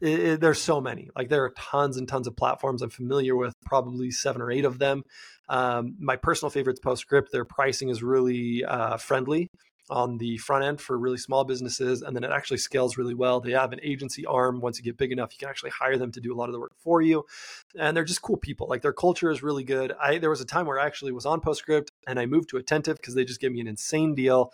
it, 0.00 0.18
it, 0.18 0.40
there's 0.40 0.60
so 0.60 0.80
many. 0.80 1.10
Like 1.16 1.28
there 1.28 1.44
are 1.44 1.50
tons 1.50 1.96
and 1.96 2.08
tons 2.08 2.26
of 2.26 2.36
platforms. 2.36 2.82
I'm 2.82 2.90
familiar 2.90 3.36
with 3.36 3.54
probably 3.64 4.10
seven 4.10 4.42
or 4.42 4.50
eight 4.50 4.64
of 4.64 4.78
them. 4.78 5.02
Um, 5.48 5.96
my 5.98 6.16
personal 6.16 6.50
favorite 6.50 6.74
is 6.74 6.80
PostScript. 6.80 7.30
Their 7.30 7.44
pricing 7.44 7.88
is 7.88 8.02
really 8.02 8.64
uh, 8.64 8.96
friendly 8.96 9.50
on 9.88 10.18
the 10.18 10.36
front 10.38 10.64
end 10.64 10.80
for 10.80 10.98
really 10.98 11.16
small 11.16 11.44
businesses 11.44 12.02
and 12.02 12.16
then 12.16 12.24
it 12.24 12.30
actually 12.32 12.56
scales 12.56 12.96
really 12.96 13.14
well 13.14 13.40
they 13.40 13.52
have 13.52 13.72
an 13.72 13.78
agency 13.82 14.26
arm 14.26 14.60
once 14.60 14.78
you 14.78 14.84
get 14.84 14.96
big 14.96 15.12
enough 15.12 15.32
you 15.32 15.38
can 15.38 15.48
actually 15.48 15.70
hire 15.70 15.96
them 15.96 16.10
to 16.10 16.20
do 16.20 16.34
a 16.34 16.36
lot 16.36 16.48
of 16.48 16.52
the 16.52 16.58
work 16.58 16.72
for 16.76 17.00
you 17.00 17.24
and 17.78 17.96
they're 17.96 18.04
just 18.04 18.22
cool 18.22 18.36
people 18.36 18.66
like 18.68 18.82
their 18.82 18.92
culture 18.92 19.30
is 19.30 19.42
really 19.42 19.62
good 19.62 19.92
i 20.00 20.18
there 20.18 20.30
was 20.30 20.40
a 20.40 20.44
time 20.44 20.66
where 20.66 20.80
i 20.80 20.86
actually 20.86 21.12
was 21.12 21.24
on 21.24 21.40
postscript 21.40 21.92
and 22.08 22.18
i 22.18 22.26
moved 22.26 22.48
to 22.48 22.56
attentive 22.56 22.96
because 22.96 23.14
they 23.14 23.24
just 23.24 23.40
gave 23.40 23.52
me 23.52 23.60
an 23.60 23.68
insane 23.68 24.14
deal 24.14 24.50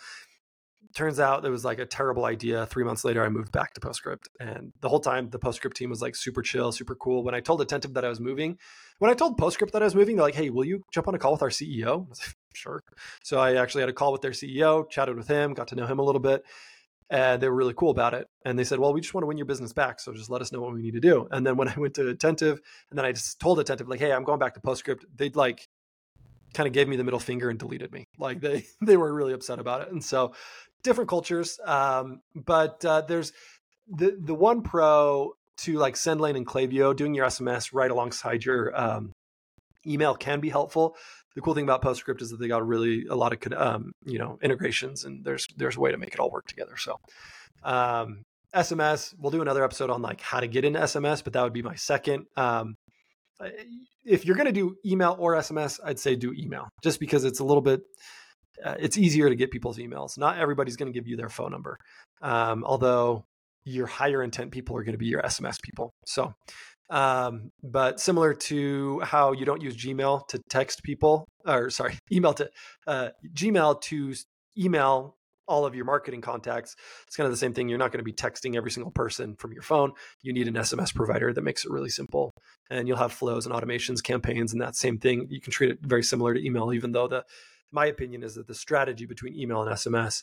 turns 0.95 1.21
out 1.21 1.45
it 1.45 1.51
was 1.51 1.65
like 1.65 1.79
a 1.79 1.87
terrible 1.87 2.25
idea. 2.25 2.67
Three 2.67 2.85
months 2.85 3.05
later, 3.05 3.25
I 3.25 3.29
moved 3.29 3.53
back 3.53 3.75
to 3.75 3.81
PostScript. 3.81 4.27
And 4.41 4.73
the 4.81 4.89
whole 4.89 5.01
time, 5.01 5.31
the 5.31 5.39
PostScript 5.39 5.75
team 5.75 5.91
was 5.91 6.03
like 6.03 6.17
super 6.17 6.43
chill, 6.43 6.73
super 6.73 6.95
cool. 6.95 7.23
When 7.23 7.35
I 7.35 7.41
told 7.41 7.61
Attentive 7.61 7.95
that 7.95 8.05
I 8.05 8.09
was 8.09 8.21
moving, 8.21 8.59
when 8.99 9.11
I 9.11 9.15
told 9.15 9.39
PostScript 9.39 9.73
that 9.73 9.83
I 9.83 9.87
was 9.87 9.95
moving, 9.95 10.17
they're 10.17 10.25
like, 10.25 10.35
hey, 10.35 10.51
will 10.51 10.65
you 10.65 10.85
jump 10.93 11.09
on 11.09 11.15
a 11.15 11.19
call 11.19 11.33
with 11.33 11.43
our 11.43 11.49
CEO? 11.49 12.07
I 12.07 12.09
was 12.09 12.21
like, 12.21 12.37
sure. 12.55 12.83
So 13.23 13.39
I 13.39 13.55
actually 13.57 13.83
had 13.83 13.91
a 13.91 13.95
call 13.95 14.13
with 14.13 14.23
their 14.23 14.33
CEO, 14.33 14.89
chatted 14.89 15.17
with 15.17 15.29
him, 15.29 15.55
got 15.55 15.69
to 15.69 15.77
know 15.77 15.87
him 15.87 15.99
a 15.99 16.03
little 16.03 16.21
bit. 16.21 16.45
And 17.11 17.43
they 17.43 17.49
were 17.49 17.55
really 17.55 17.75
cool 17.75 17.91
about 17.91 18.15
it. 18.15 18.27
And 18.45 18.59
they 18.59 18.65
said, 18.65 18.79
well, 18.79 18.95
we 18.95 19.03
just 19.03 19.13
want 19.13 19.23
to 19.23 19.27
win 19.27 19.37
your 19.37 19.47
business 19.47 19.73
back. 19.75 20.01
So 20.01 20.15
just 20.15 20.31
let 20.31 20.41
us 20.41 20.51
know 20.51 20.63
what 20.63 20.73
we 20.73 20.81
need 20.81 20.95
to 20.95 21.01
do. 21.01 21.29
And 21.31 21.47
then 21.47 21.57
when 21.57 21.69
I 21.69 21.75
went 21.79 21.95
to 21.95 22.09
Attentive, 22.09 22.61
and 22.91 22.99
then 22.99 23.05
I 23.05 23.13
just 23.13 23.39
told 23.39 23.59
Attentive, 23.61 23.89
like, 23.89 24.01
hey, 24.01 24.13
I'm 24.13 24.25
going 24.25 24.39
back 24.39 24.55
to 24.55 24.61
PostScript, 24.61 25.05
they'd 25.15 25.37
like 25.37 25.69
kind 26.55 26.67
of 26.67 26.73
gave 26.73 26.89
me 26.89 26.97
the 26.97 27.05
middle 27.05 27.21
finger 27.21 27.51
and 27.51 27.59
deleted 27.59 27.93
me. 27.93 28.07
Like 28.19 28.41
they 28.41 28.65
they 28.81 28.97
were 28.97 29.13
really 29.13 29.33
upset 29.33 29.59
about 29.59 29.83
it. 29.83 29.91
And 29.91 30.05
so 30.05 30.35
different 30.83 31.09
cultures. 31.09 31.59
Um, 31.65 32.21
but 32.35 32.85
uh, 32.85 33.03
there's 33.03 33.33
the 33.89 34.17
the 34.19 34.35
one 34.35 34.62
pro 34.62 35.33
to 35.59 35.79
like 35.79 35.95
SendLane 35.95 36.37
and 36.37 36.47
Klaviyo, 36.47 36.95
doing 36.95 37.15
your 37.15 37.27
SMS 37.27 37.71
right 37.73 37.91
alongside 37.91 38.45
your 38.45 38.79
um, 38.79 39.12
email 39.87 40.15
can 40.15 40.41
be 40.41 40.49
helpful. 40.49 40.97
The 41.35 41.41
cool 41.41 41.55
thing 41.55 41.65
about 41.65 41.83
PostScript 41.83 42.21
is 42.21 42.31
that 42.31 42.39
they 42.39 42.49
got 42.49 42.67
really 42.67 43.07
a 43.07 43.15
lot 43.15 43.33
of 43.33 43.53
um, 43.53 43.93
you 44.05 44.19
know 44.19 44.39
integrations, 44.43 45.05
and 45.05 45.25
there's 45.25 45.47
there's 45.57 45.77
a 45.77 45.81
way 45.81 45.93
to 45.93 45.99
make 45.99 46.15
it 46.15 46.21
all 46.21 46.31
work 46.31 46.47
together. 46.47 46.77
So 46.77 46.99
um, 47.62 48.25
SMS, 48.55 49.15
we'll 49.19 49.31
do 49.31 49.43
another 49.43 49.65
episode 49.65 49.91
on 49.91 50.03
like 50.03 50.21
how 50.21 50.41
to 50.41 50.47
get 50.47 50.65
into 50.65 50.81
SMS, 50.81 51.25
but 51.25 51.33
that 51.33 51.43
would 51.43 51.53
be 51.53 51.62
my 51.62 51.75
second. 51.77 52.27
Um, 52.37 52.77
if 54.05 54.25
you're 54.25 54.37
going 54.37 54.47
to 54.47 54.53
do 54.53 54.77
email 54.85 55.17
or 55.19 55.35
SMS, 55.35 55.81
I'd 55.85 55.99
say 55.99 56.17
do 56.17 56.33
email, 56.33 56.69
just 56.83 57.01
because 57.01 57.25
it's 57.25 57.41
a 57.41 57.45
little 57.45 57.62
bit 57.62 57.81
uh, 58.64 58.76
it's 58.78 58.99
easier 58.99 59.28
to 59.28 59.35
get 59.35 59.50
people's 59.50 59.78
emails. 59.78 60.19
Not 60.19 60.38
everybody's 60.38 60.76
going 60.76 60.92
to 60.92 60.99
give 60.99 61.07
you 61.07 61.16
their 61.16 61.28
phone 61.28 61.50
number, 61.50 61.78
um, 62.21 62.64
although 62.64 63.25
your 63.64 63.87
higher 63.87 64.23
intent 64.23 64.50
people 64.50 64.76
are 64.76 64.83
going 64.83 64.95
to 64.95 64.99
be 64.99 65.07
your 65.07 65.23
SMS 65.23 65.61
people. 65.62 65.92
So, 66.07 66.35
um, 66.90 67.50
but 67.62 68.00
similar 68.00 68.35
to 68.35 69.00
how 69.00 69.33
you 69.33 69.45
don't 69.45 69.62
use 69.62 69.76
Gmail 69.76 70.28
to 70.28 70.40
text 70.49 70.83
people, 70.83 71.26
or 71.47 71.71
sorry, 71.71 71.99
email 72.12 72.35
to 72.35 72.50
uh, 72.87 73.11
Gmail 73.35 73.81
to 73.83 74.14
email 74.59 75.16
all 75.49 75.66
of 75.66 75.75
your 75.75 75.85
marketing 75.85 76.21
contacts. 76.21 76.76
It's 77.07 77.16
kind 77.16 77.26
of 77.26 77.33
the 77.33 77.37
same 77.37 77.52
thing. 77.52 77.69
You're 77.69 77.78
not 77.78 77.90
going 77.90 77.99
to 77.99 78.04
be 78.04 78.12
texting 78.12 78.57
every 78.57 78.71
single 78.71 78.92
person 78.92 79.35
from 79.37 79.52
your 79.52 79.62
phone. 79.62 79.92
You 80.23 80.33
need 80.33 80.49
an 80.49 80.54
SMS 80.54 80.95
provider 80.95 81.33
that 81.33 81.42
makes 81.42 81.64
it 81.64 81.71
really 81.71 81.90
simple. 81.90 82.33
And 82.71 82.87
you'll 82.87 82.97
have 82.97 83.12
flows 83.12 83.45
and 83.45 83.54
automations, 83.54 84.02
campaigns, 84.02 84.52
and 84.52 84.62
that 84.62 84.76
same 84.76 84.99
thing. 84.99 85.26
You 85.31 85.40
can 85.40 85.52
treat 85.52 85.71
it 85.71 85.78
very 85.83 86.04
similar 86.04 86.33
to 86.33 86.45
email, 86.45 86.73
even 86.73 86.92
though 86.92 87.09
the 87.09 87.25
my 87.73 87.87
opinion 87.87 88.23
is 88.23 88.35
that 88.35 88.47
the 88.47 88.55
strategy 88.55 89.07
between 89.07 89.35
email 89.35 89.62
and 89.62 89.71
SMS 89.73 90.23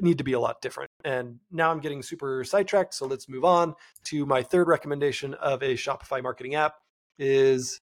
need 0.00 0.18
to 0.18 0.24
be 0.24 0.32
a 0.32 0.40
lot 0.40 0.60
different. 0.62 0.90
And 1.04 1.40
now 1.50 1.70
I'm 1.70 1.80
getting 1.80 2.02
super 2.02 2.44
sidetracked, 2.44 2.94
so 2.94 3.06
let's 3.06 3.28
move 3.28 3.44
on 3.44 3.74
to 4.04 4.24
my 4.26 4.42
third 4.42 4.68
recommendation 4.68 5.34
of 5.34 5.62
a 5.62 5.74
Shopify 5.74 6.22
marketing 6.22 6.54
app 6.54 6.74
is 7.18 7.80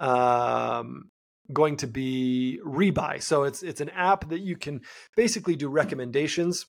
um, 0.00 1.10
going 1.52 1.76
to 1.78 1.86
be 1.86 2.60
Rebuy. 2.64 3.22
So 3.22 3.44
it's 3.44 3.62
it's 3.62 3.80
an 3.80 3.90
app 3.90 4.28
that 4.30 4.40
you 4.40 4.56
can 4.56 4.80
basically 5.16 5.56
do 5.56 5.68
recommendations 5.68 6.66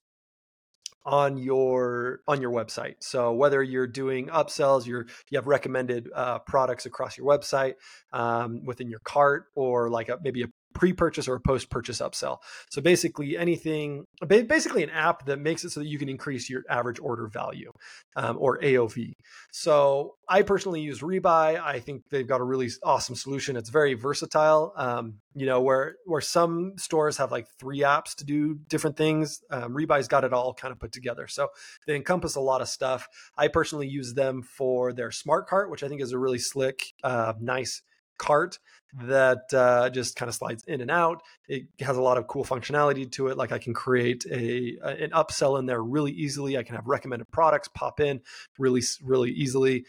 on 1.04 1.36
your 1.36 2.20
on 2.28 2.40
your 2.40 2.52
website. 2.52 2.96
So 3.00 3.32
whether 3.32 3.62
you're 3.62 3.86
doing 3.86 4.28
upsells, 4.28 4.86
you're 4.86 5.06
you 5.30 5.38
have 5.38 5.46
recommended 5.46 6.08
uh, 6.14 6.40
products 6.40 6.86
across 6.86 7.18
your 7.18 7.26
website 7.26 7.74
um, 8.12 8.64
within 8.64 8.88
your 8.88 9.00
cart, 9.00 9.46
or 9.54 9.90
like 9.90 10.08
a, 10.08 10.18
maybe 10.22 10.42
a 10.42 10.46
pre-purchase 10.74 11.28
or 11.28 11.36
a 11.36 11.40
post-purchase 11.40 12.00
upsell. 12.00 12.38
So 12.70 12.82
basically 12.82 13.36
anything, 13.36 14.06
basically 14.26 14.82
an 14.82 14.90
app 14.90 15.26
that 15.26 15.38
makes 15.38 15.64
it 15.64 15.70
so 15.70 15.80
that 15.80 15.86
you 15.86 15.98
can 15.98 16.08
increase 16.08 16.48
your 16.48 16.62
average 16.68 17.00
order 17.00 17.26
value 17.26 17.72
um, 18.16 18.36
or 18.38 18.58
AOV. 18.60 19.14
So 19.50 20.16
I 20.28 20.42
personally 20.42 20.80
use 20.80 21.00
Rebuy. 21.00 21.60
I 21.60 21.80
think 21.80 22.04
they've 22.10 22.26
got 22.26 22.40
a 22.40 22.44
really 22.44 22.70
awesome 22.82 23.14
solution. 23.14 23.56
It's 23.56 23.70
very 23.70 23.94
versatile. 23.94 24.72
Um, 24.76 25.14
you 25.34 25.46
know, 25.46 25.60
where 25.60 25.96
where 26.04 26.20
some 26.20 26.74
stores 26.76 27.16
have 27.16 27.32
like 27.32 27.46
three 27.58 27.80
apps 27.80 28.14
to 28.16 28.24
do 28.24 28.58
different 28.68 28.96
things, 28.96 29.42
um, 29.50 29.74
Rebuy's 29.74 30.08
got 30.08 30.24
it 30.24 30.32
all 30.32 30.54
kind 30.54 30.72
of 30.72 30.78
put 30.78 30.92
together. 30.92 31.26
So 31.26 31.48
they 31.86 31.96
encompass 31.96 32.34
a 32.36 32.40
lot 32.40 32.60
of 32.60 32.68
stuff. 32.68 33.08
I 33.36 33.48
personally 33.48 33.88
use 33.88 34.14
them 34.14 34.42
for 34.42 34.92
their 34.92 35.10
smart 35.10 35.48
cart, 35.48 35.70
which 35.70 35.82
I 35.82 35.88
think 35.88 36.02
is 36.02 36.12
a 36.12 36.18
really 36.18 36.38
slick, 36.38 36.82
uh, 37.02 37.34
nice 37.40 37.82
cart 38.22 38.58
that 38.94 39.52
uh, 39.52 39.90
just 39.90 40.16
kind 40.16 40.28
of 40.28 40.34
slides 40.34 40.64
in 40.64 40.80
and 40.80 40.90
out. 40.90 41.22
It 41.48 41.64
has 41.80 41.96
a 41.96 42.02
lot 42.02 42.18
of 42.18 42.26
cool 42.26 42.44
functionality 42.44 43.10
to 43.12 43.28
it. 43.28 43.36
Like 43.36 43.52
I 43.52 43.58
can 43.58 43.74
create 43.74 44.24
a, 44.30 44.76
a 44.82 45.04
an 45.04 45.10
upsell 45.10 45.58
in 45.58 45.66
there 45.66 45.82
really 45.82 46.12
easily. 46.12 46.56
I 46.56 46.62
can 46.62 46.76
have 46.76 46.86
recommended 46.86 47.30
products 47.30 47.68
pop 47.68 48.00
in 48.00 48.20
really 48.58 48.82
really 49.02 49.30
easily. 49.30 49.86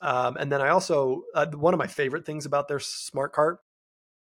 Um, 0.00 0.36
and 0.36 0.50
then 0.52 0.60
I 0.60 0.70
also 0.70 1.22
uh, 1.34 1.46
one 1.46 1.74
of 1.74 1.78
my 1.78 1.86
favorite 1.86 2.26
things 2.26 2.44
about 2.44 2.68
their 2.68 2.80
smart 2.80 3.32
cart 3.32 3.60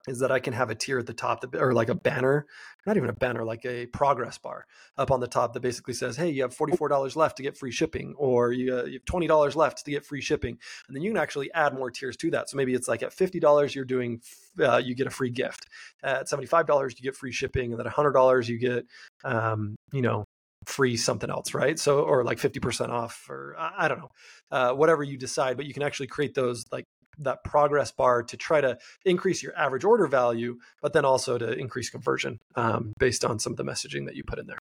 is 0.09 0.21
that 0.21 0.33
I 0.33 0.39
can 0.39 0.53
have 0.53 0.71
a 0.71 0.75
tier 0.75 0.99
at 0.99 1.07
the 1.07 1.15
top 1.15 1.43
that, 1.43 1.55
or 1.55 1.75
like 1.75 1.89
a 1.89 1.95
banner, 1.95 2.47
not 2.87 2.97
even 2.97 3.11
a 3.11 3.15
banner, 3.15 3.45
like 3.45 3.65
a 3.67 3.87
progress 3.87 4.39
bar 4.39 4.67
up 4.97 5.11
on 5.11 5.21
the 5.21 5.27
top 5.27 5.53
that 5.53 5.61
basically 5.61 5.95
says, 5.95 6.17
Hey, 6.17 6.31
you 6.31 6.43
have 6.43 6.57
$44 6.57 7.17
left 7.17 7.37
to 7.37 7.43
get 7.43 7.57
free 7.57 7.71
shipping, 7.71 8.15
or 8.17 8.53
you, 8.53 8.75
uh, 8.75 8.85
you 8.85 8.95
have 8.95 9.05
$20 9.05 9.57
left 9.57 9.85
to 9.85 9.91
get 9.91 10.05
free 10.05 10.23
shipping. 10.23 10.59
And 10.89 10.97
then 10.97 11.03
you 11.03 11.11
can 11.11 11.21
actually 11.21 11.53
add 11.53 11.75
more 11.75 11.91
tiers 11.91 12.17
to 12.19 12.31
that. 12.31 12.49
So 12.49 12.57
maybe 12.57 12.75
it's 12.75 12.89
like 12.89 13.03
at 13.03 13.15
$50, 13.15 13.75
you're 13.75 13.85
doing, 13.85 14.23
uh, 14.59 14.79
you 14.79 14.95
get 14.95 15.07
a 15.07 15.11
free 15.11 15.31
gift. 15.31 15.67
At 16.03 16.29
$75, 16.29 16.91
you 16.99 17.03
get 17.03 17.17
free 17.17 17.33
shipping. 17.33 17.73
And 17.73 17.79
then 17.79 17.87
$100, 17.87 18.49
you 18.49 18.59
get, 18.59 18.87
um, 19.25 19.77
you 19.93 20.03
know, 20.03 20.25
free 20.67 20.97
something 20.97 21.31
else, 21.31 21.55
right? 21.55 21.79
So, 21.79 22.01
or 22.01 22.25
like 22.25 22.39
50% 22.39 22.89
off, 22.89 23.27
or 23.29 23.55
I, 23.59 23.85
I 23.85 23.89
don't 23.89 23.99
know, 23.99 24.11
uh, 24.51 24.73
whatever 24.73 25.03
you 25.03 25.17
decide, 25.17 25.57
but 25.57 25.67
you 25.67 25.75
can 25.75 25.83
actually 25.83 26.07
create 26.07 26.35
those 26.35 26.65
like 26.71 26.85
that 27.19 27.45
progress 27.45 27.91
bar 27.91 28.23
to 28.23 28.37
try 28.37 28.61
to 28.61 28.79
increase 29.05 29.43
your 29.43 29.57
average 29.57 29.85
order 29.85 30.07
value, 30.07 30.59
but 30.81 30.93
then 30.93 31.05
also 31.05 31.39
to 31.39 31.53
increase 31.53 31.91
conversion 31.91 32.41
um, 32.57 32.93
based 32.99 33.25
on 33.25 33.39
some 33.39 33.53
of 33.53 33.57
the 33.57 33.65
messaging 33.65 34.07
that 34.07 34.17
you 34.17 34.25
put 34.25 34.39
in 34.39 34.47
there. 34.47 34.59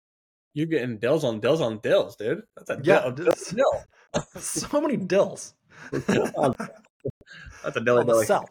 You're 0.54 0.68
getting 0.68 0.98
dills 0.98 1.24
on 1.24 1.40
dills 1.40 1.62
on 1.62 1.80
dills, 1.80 2.16
dude. 2.16 2.44
That's 2.56 2.70
a 2.70 2.80
yeah, 2.84 3.10
dill. 3.10 3.34
dill. 3.52 4.24
so 4.38 4.80
many 4.80 4.98
dills. 4.98 5.56
That's 5.92 6.08
a 6.10 7.82
dilly 7.82 8.06
dilly. 8.06 8.22
The 8.22 8.26
cell. 8.26 8.50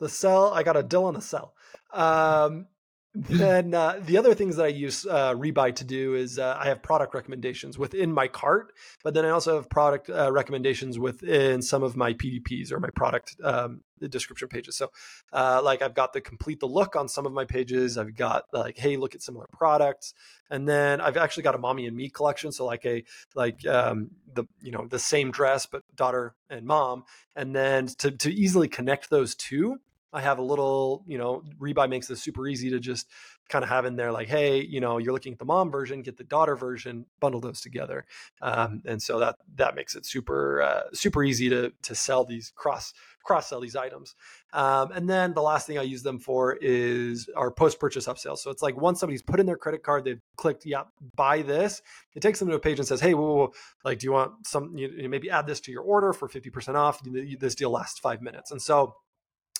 The 0.00 0.08
cell. 0.08 0.52
I 0.54 0.62
got 0.62 0.76
a 0.76 0.82
dill 0.82 1.04
on 1.04 1.14
the 1.14 1.20
cell. 1.20 1.54
Um, 1.92 2.66
then 3.14 3.74
uh, 3.74 4.00
the 4.02 4.16
other 4.16 4.34
things 4.34 4.56
that 4.56 4.64
I 4.64 4.68
use 4.68 5.04
uh, 5.04 5.34
Rebuy 5.34 5.74
to 5.76 5.84
do 5.84 6.14
is 6.14 6.38
uh, 6.38 6.56
I 6.58 6.68
have 6.68 6.82
product 6.82 7.14
recommendations 7.14 7.78
within 7.78 8.10
my 8.10 8.26
cart, 8.26 8.72
but 9.04 9.12
then 9.12 9.26
I 9.26 9.30
also 9.30 9.56
have 9.56 9.68
product 9.68 10.08
uh, 10.08 10.32
recommendations 10.32 10.98
within 10.98 11.60
some 11.60 11.82
of 11.82 11.94
my 11.94 12.14
PDPs 12.14 12.72
or 12.72 12.80
my 12.80 12.88
product 12.88 13.36
um, 13.44 13.82
description 14.00 14.48
pages. 14.48 14.76
So, 14.76 14.90
uh, 15.30 15.60
like 15.62 15.82
I've 15.82 15.94
got 15.94 16.14
the 16.14 16.22
complete 16.22 16.60
the 16.60 16.66
look 16.66 16.96
on 16.96 17.06
some 17.06 17.26
of 17.26 17.32
my 17.32 17.44
pages. 17.44 17.98
I've 17.98 18.16
got 18.16 18.44
like, 18.50 18.78
hey, 18.78 18.96
look 18.96 19.14
at 19.14 19.20
similar 19.20 19.46
products, 19.52 20.14
and 20.50 20.66
then 20.66 21.02
I've 21.02 21.18
actually 21.18 21.42
got 21.42 21.54
a 21.54 21.58
mommy 21.58 21.86
and 21.86 21.94
me 21.94 22.08
collection. 22.08 22.50
So 22.50 22.64
like 22.64 22.86
a 22.86 23.04
like 23.34 23.66
um, 23.66 24.12
the 24.32 24.44
you 24.62 24.72
know 24.72 24.86
the 24.88 24.98
same 24.98 25.30
dress 25.30 25.66
but 25.66 25.82
daughter 25.94 26.34
and 26.48 26.64
mom, 26.64 27.04
and 27.36 27.54
then 27.54 27.88
to 27.98 28.10
to 28.10 28.32
easily 28.32 28.68
connect 28.68 29.10
those 29.10 29.34
two 29.34 29.80
I 30.12 30.20
have 30.20 30.38
a 30.38 30.42
little, 30.42 31.04
you 31.06 31.18
know, 31.18 31.42
Rebuy 31.60 31.88
makes 31.88 32.06
this 32.06 32.22
super 32.22 32.46
easy 32.46 32.70
to 32.70 32.80
just 32.80 33.08
kind 33.48 33.62
of 33.62 33.68
have 33.68 33.84
in 33.84 33.96
there 33.96 34.12
like, 34.12 34.28
hey, 34.28 34.62
you 34.62 34.80
know, 34.80 34.98
you're 34.98 35.12
looking 35.12 35.32
at 35.32 35.38
the 35.38 35.44
mom 35.44 35.70
version, 35.70 36.02
get 36.02 36.16
the 36.16 36.24
daughter 36.24 36.56
version, 36.56 37.06
bundle 37.20 37.40
those 37.40 37.60
together, 37.60 38.06
um, 38.40 38.82
and 38.84 39.02
so 39.02 39.18
that 39.18 39.36
that 39.56 39.74
makes 39.74 39.94
it 39.96 40.06
super 40.06 40.62
uh, 40.62 40.82
super 40.92 41.22
easy 41.24 41.48
to 41.48 41.72
to 41.82 41.94
sell 41.94 42.24
these 42.24 42.52
cross 42.54 42.92
cross 43.24 43.48
sell 43.48 43.60
these 43.60 43.76
items. 43.76 44.14
Um, 44.52 44.90
and 44.92 45.08
then 45.08 45.32
the 45.32 45.42
last 45.42 45.66
thing 45.66 45.78
I 45.78 45.82
use 45.82 46.02
them 46.02 46.18
for 46.18 46.58
is 46.60 47.28
our 47.36 47.50
post 47.50 47.78
purchase 47.78 48.06
upsell. 48.06 48.36
So 48.36 48.50
it's 48.50 48.62
like 48.62 48.76
once 48.76 49.00
somebody's 49.00 49.22
put 49.22 49.40
in 49.40 49.46
their 49.46 49.56
credit 49.56 49.82
card, 49.82 50.04
they've 50.04 50.20
clicked, 50.36 50.66
yeah, 50.66 50.82
buy 51.14 51.42
this. 51.42 51.82
It 52.14 52.20
takes 52.20 52.38
them 52.38 52.48
to 52.48 52.54
a 52.54 52.60
page 52.60 52.78
and 52.78 52.88
says, 52.88 53.00
hey, 53.00 53.14
whoa, 53.14 53.22
whoa, 53.22 53.36
whoa. 53.36 53.52
like, 53.84 54.00
do 54.00 54.06
you 54.06 54.12
want 54.12 54.46
some? 54.46 54.76
You, 54.76 55.08
maybe 55.08 55.30
add 55.30 55.46
this 55.46 55.60
to 55.60 55.72
your 55.72 55.82
order 55.82 56.12
for 56.12 56.28
fifty 56.28 56.50
percent 56.50 56.76
off. 56.76 57.00
This 57.38 57.54
deal 57.54 57.70
lasts 57.70 57.98
five 57.98 58.22
minutes, 58.22 58.50
and 58.50 58.60
so 58.60 58.96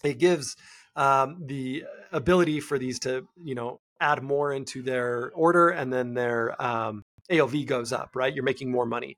it 0.02 0.18
gives 0.18 0.56
um, 0.96 1.42
the 1.46 1.84
ability 2.12 2.60
for 2.60 2.78
these 2.78 2.98
to 3.00 3.26
you 3.42 3.54
know 3.54 3.80
add 4.00 4.22
more 4.22 4.52
into 4.52 4.82
their 4.82 5.30
order 5.34 5.70
and 5.70 5.92
then 5.92 6.14
their 6.14 6.60
um, 6.60 7.04
AOV 7.30 7.66
goes 7.66 7.92
up, 7.92 8.10
right? 8.14 8.34
You're 8.34 8.44
making 8.44 8.70
more 8.70 8.84
money. 8.84 9.16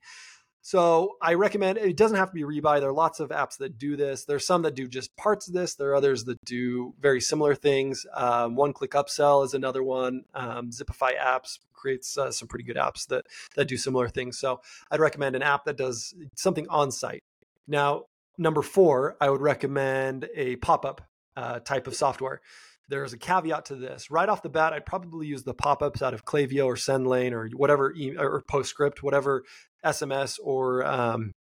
So 0.61 1.17
I 1.21 1.35
recommend 1.35 1.77
it 1.77 1.97
doesn't 1.97 2.17
have 2.17 2.31
to 2.31 2.35
be 2.35 2.43
rebuy. 2.43 2.81
There 2.81 2.89
are 2.89 2.93
lots 2.93 3.21
of 3.21 3.29
apps 3.29 3.59
that 3.59 3.77
do 3.79 3.97
this. 3.97 4.25
There's 4.25 4.47
some 4.47 4.63
that 4.63 4.75
do 4.75 4.89
just 4.89 5.15
parts 5.15 5.47
of 5.47 5.53
this. 5.53 5.75
There 5.75 5.91
are 5.91 5.95
others 5.95 6.25
that 6.25 6.43
do 6.43 6.95
very 7.01 7.21
similar 7.21 7.55
things. 7.55 8.07
Um, 8.15 8.57
one 8.57 8.73
click 8.73 8.93
upsell 8.93 9.45
is 9.45 9.53
another 9.53 9.83
one. 9.83 10.25
Um, 10.35 10.71
Zipify 10.71 11.19
apps 11.23 11.59
creates 11.75 12.17
uh, 12.17 12.33
some 12.33 12.49
pretty 12.49 12.65
good 12.65 12.77
apps 12.77 13.07
that 13.09 13.27
that 13.57 13.69
do 13.69 13.77
similar 13.77 14.09
things. 14.09 14.39
So 14.39 14.63
I'd 14.91 15.01
recommend 15.01 15.37
an 15.37 15.43
app 15.43 15.67
that 15.67 15.77
does 15.77 16.15
something 16.35 16.67
on 16.71 16.91
site. 16.91 17.25
Now 17.69 18.05
Number 18.37 18.63
four, 18.63 19.17
I 19.21 19.31
would 19.31 19.41
recommend 19.41 20.29
a 20.35 20.57
pop 20.57 20.85
up 20.85 21.03
uh, 21.37 21.61
type 21.61 21.87
of 21.87 21.95
software. 21.95 22.41
There's 22.89 23.13
a 23.13 23.19
caveat 23.19 23.67
to 23.67 23.77
this. 23.77 24.11
Right 24.11 24.29
off 24.29 24.43
the 24.43 24.49
bat, 24.49 24.73
I'd 24.73 24.85
probably 24.85 25.27
use 25.27 25.43
the 25.43 25.55
pop 25.55 25.83
ups 25.83 26.03
out 26.03 26.15
of 26.15 26.25
Klaviyo 26.25 26.67
or 26.67 26.75
SendLane 26.75 27.33
or 27.33 27.49
whatever, 27.55 27.95
or 28.19 28.43
PostScript, 28.51 29.03
whatever 29.03 29.45
SMS 29.85 30.39
or 30.43 30.85
um, 30.85 31.33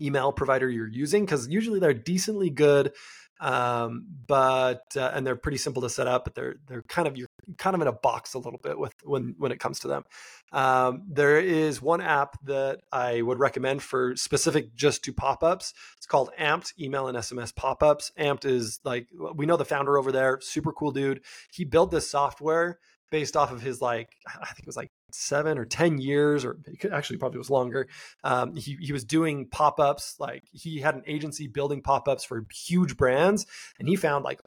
email 0.00 0.32
provider 0.32 0.68
you're 0.68 0.88
using, 0.88 1.24
because 1.24 1.48
usually 1.48 1.80
they're 1.80 1.94
decently 1.94 2.50
good 2.50 2.92
um, 3.40 4.06
but 4.26 4.84
uh, 4.96 5.10
and 5.12 5.26
they're 5.26 5.36
pretty 5.36 5.58
simple 5.58 5.82
to 5.82 5.90
set 5.90 6.06
up 6.06 6.24
but 6.24 6.34
they're 6.34 6.56
they're 6.66 6.82
kind 6.82 7.06
of 7.06 7.16
you're 7.16 7.28
kind 7.58 7.74
of 7.74 7.82
in 7.82 7.86
a 7.86 7.92
box 7.92 8.34
a 8.34 8.38
little 8.38 8.58
bit 8.62 8.78
with 8.78 8.94
when 9.04 9.34
when 9.38 9.52
it 9.52 9.60
comes 9.60 9.80
to 9.80 9.88
them. 9.88 10.04
Um, 10.52 11.02
there 11.08 11.38
is 11.38 11.82
one 11.82 12.00
app 12.00 12.38
that 12.44 12.80
i 12.92 13.20
would 13.20 13.38
recommend 13.38 13.82
for 13.82 14.16
specific 14.16 14.74
just 14.74 15.04
to 15.04 15.12
pop-ups. 15.12 15.74
It's 15.96 16.06
called 16.06 16.30
amped 16.38 16.72
email 16.80 17.08
and 17.08 17.18
sms 17.18 17.54
pop-ups. 17.54 18.12
Amped 18.18 18.46
is 18.46 18.80
like 18.84 19.08
we 19.34 19.44
know 19.44 19.56
the 19.56 19.64
founder 19.64 19.98
over 19.98 20.12
there 20.12 20.40
super 20.40 20.72
cool 20.72 20.92
dude. 20.92 21.20
He 21.52 21.64
built 21.64 21.90
this 21.90 22.10
software 22.10 22.78
based 23.10 23.36
off 23.36 23.52
of 23.52 23.60
his 23.60 23.80
like 23.80 24.08
I 24.26 24.46
think 24.46 24.60
it 24.60 24.66
was 24.66 24.76
like 24.76 24.90
seven 25.12 25.58
or 25.58 25.64
ten 25.64 25.98
years, 25.98 26.44
or 26.44 26.58
actually 26.92 27.18
probably 27.18 27.38
was 27.38 27.50
longer. 27.50 27.88
Um, 28.24 28.54
he 28.56 28.76
he 28.80 28.92
was 28.92 29.04
doing 29.04 29.48
pop 29.48 29.80
ups. 29.80 30.16
Like 30.18 30.42
he 30.52 30.80
had 30.80 30.94
an 30.94 31.02
agency 31.06 31.46
building 31.46 31.82
pop 31.82 32.08
ups 32.08 32.24
for 32.24 32.46
huge 32.52 32.96
brands, 32.96 33.46
and 33.78 33.88
he 33.88 33.96
found 33.96 34.24
like 34.24 34.40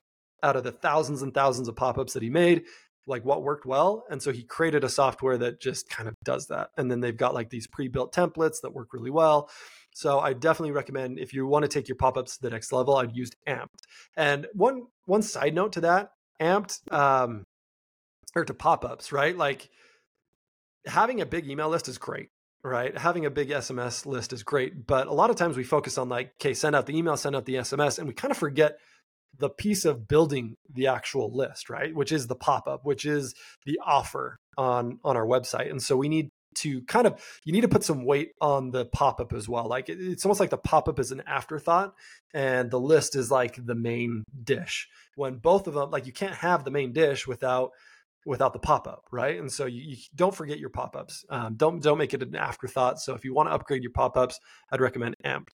out 0.43 0.55
of 0.55 0.63
the 0.63 0.71
thousands 0.71 1.21
and 1.21 1.33
thousands 1.33 1.67
of 1.67 1.75
pop 1.75 1.97
ups 1.97 2.13
that 2.13 2.23
he 2.23 2.29
made, 2.29 2.63
like 3.07 3.25
what 3.25 3.43
worked 3.43 3.65
well. 3.65 4.05
And 4.09 4.21
so 4.21 4.31
he 4.31 4.43
created 4.43 4.83
a 4.83 4.89
software 4.89 5.37
that 5.37 5.59
just 5.59 5.89
kind 5.89 6.07
of 6.07 6.15
does 6.23 6.47
that. 6.47 6.69
And 6.77 6.89
then 6.89 7.01
they've 7.01 7.15
got 7.15 7.33
like 7.33 7.49
these 7.49 7.67
pre 7.67 7.87
built 7.87 8.13
templates 8.13 8.61
that 8.61 8.73
work 8.73 8.93
really 8.93 9.11
well. 9.11 9.49
So 9.93 10.19
I 10.19 10.33
definitely 10.33 10.71
recommend 10.71 11.19
if 11.19 11.33
you 11.33 11.45
want 11.47 11.63
to 11.63 11.69
take 11.69 11.87
your 11.87 11.97
pop 11.97 12.17
ups 12.17 12.37
to 12.37 12.41
the 12.43 12.51
next 12.51 12.71
level, 12.71 12.95
I'd 12.95 13.15
use 13.15 13.31
Amped. 13.47 13.67
And 14.15 14.47
one 14.53 14.83
one 15.05 15.21
side 15.21 15.53
note 15.53 15.73
to 15.73 15.81
that, 15.81 16.11
Amped 16.39 16.91
um, 16.93 17.43
or 18.35 18.45
to 18.45 18.53
pop 18.53 18.85
ups, 18.85 19.11
right? 19.11 19.35
Like 19.35 19.69
having 20.85 21.21
a 21.21 21.25
big 21.25 21.47
email 21.47 21.69
list 21.69 21.87
is 21.87 21.97
great 21.97 22.29
right? 22.63 22.97
Having 22.97 23.25
a 23.25 23.29
big 23.29 23.49
SMS 23.49 24.05
list 24.05 24.33
is 24.33 24.43
great, 24.43 24.85
but 24.85 25.07
a 25.07 25.13
lot 25.13 25.29
of 25.29 25.35
times 25.35 25.55
we 25.55 25.63
focus 25.63 25.97
on 25.97 26.09
like, 26.09 26.33
okay, 26.39 26.53
send 26.53 26.75
out 26.75 26.85
the 26.85 26.97
email, 26.97 27.15
send 27.15 27.35
out 27.35 27.45
the 27.45 27.55
SMS, 27.55 27.99
and 27.99 28.07
we 28.07 28.13
kind 28.13 28.31
of 28.31 28.37
forget 28.37 28.77
the 29.37 29.49
piece 29.49 29.85
of 29.85 30.07
building 30.07 30.55
the 30.73 30.87
actual 30.87 31.35
list, 31.35 31.69
right? 31.69 31.93
Which 31.93 32.11
is 32.11 32.27
the 32.27 32.35
pop-up, 32.35 32.81
which 32.83 33.05
is 33.05 33.33
the 33.65 33.79
offer 33.85 34.39
on 34.57 34.99
on 35.03 35.15
our 35.15 35.25
website. 35.25 35.69
And 35.69 35.81
so 35.81 35.95
we 35.95 36.09
need 36.09 36.29
to 36.55 36.81
kind 36.83 37.07
of 37.07 37.23
you 37.45 37.53
need 37.53 37.61
to 37.61 37.67
put 37.69 37.83
some 37.83 38.05
weight 38.05 38.31
on 38.41 38.71
the 38.71 38.85
pop-up 38.85 39.33
as 39.33 39.47
well. 39.47 39.67
Like 39.67 39.87
it's 39.87 40.25
almost 40.25 40.39
like 40.39 40.49
the 40.49 40.57
pop-up 40.57 40.99
is 40.99 41.11
an 41.11 41.21
afterthought 41.25 41.93
and 42.33 42.69
the 42.69 42.79
list 42.79 43.15
is 43.15 43.31
like 43.31 43.63
the 43.63 43.75
main 43.75 44.23
dish. 44.43 44.89
When 45.15 45.37
both 45.37 45.67
of 45.67 45.75
them 45.75 45.91
like 45.91 46.07
you 46.07 46.13
can't 46.13 46.35
have 46.35 46.65
the 46.65 46.71
main 46.71 46.91
dish 46.91 47.27
without 47.27 47.71
without 48.25 48.53
the 48.53 48.59
pop-up 48.59 49.03
right 49.11 49.39
and 49.39 49.51
so 49.51 49.65
you, 49.65 49.81
you 49.81 49.97
don't 50.15 50.35
forget 50.35 50.59
your 50.59 50.69
pop-ups 50.69 51.25
um, 51.29 51.55
don't 51.55 51.81
don't 51.81 51.97
make 51.97 52.13
it 52.13 52.21
an 52.21 52.35
afterthought 52.35 52.99
so 52.99 53.13
if 53.13 53.23
you 53.23 53.33
want 53.33 53.47
to 53.47 53.53
upgrade 53.53 53.81
your 53.81 53.91
pop-ups 53.91 54.39
i'd 54.71 54.81
recommend 54.81 55.15
amped 55.25 55.47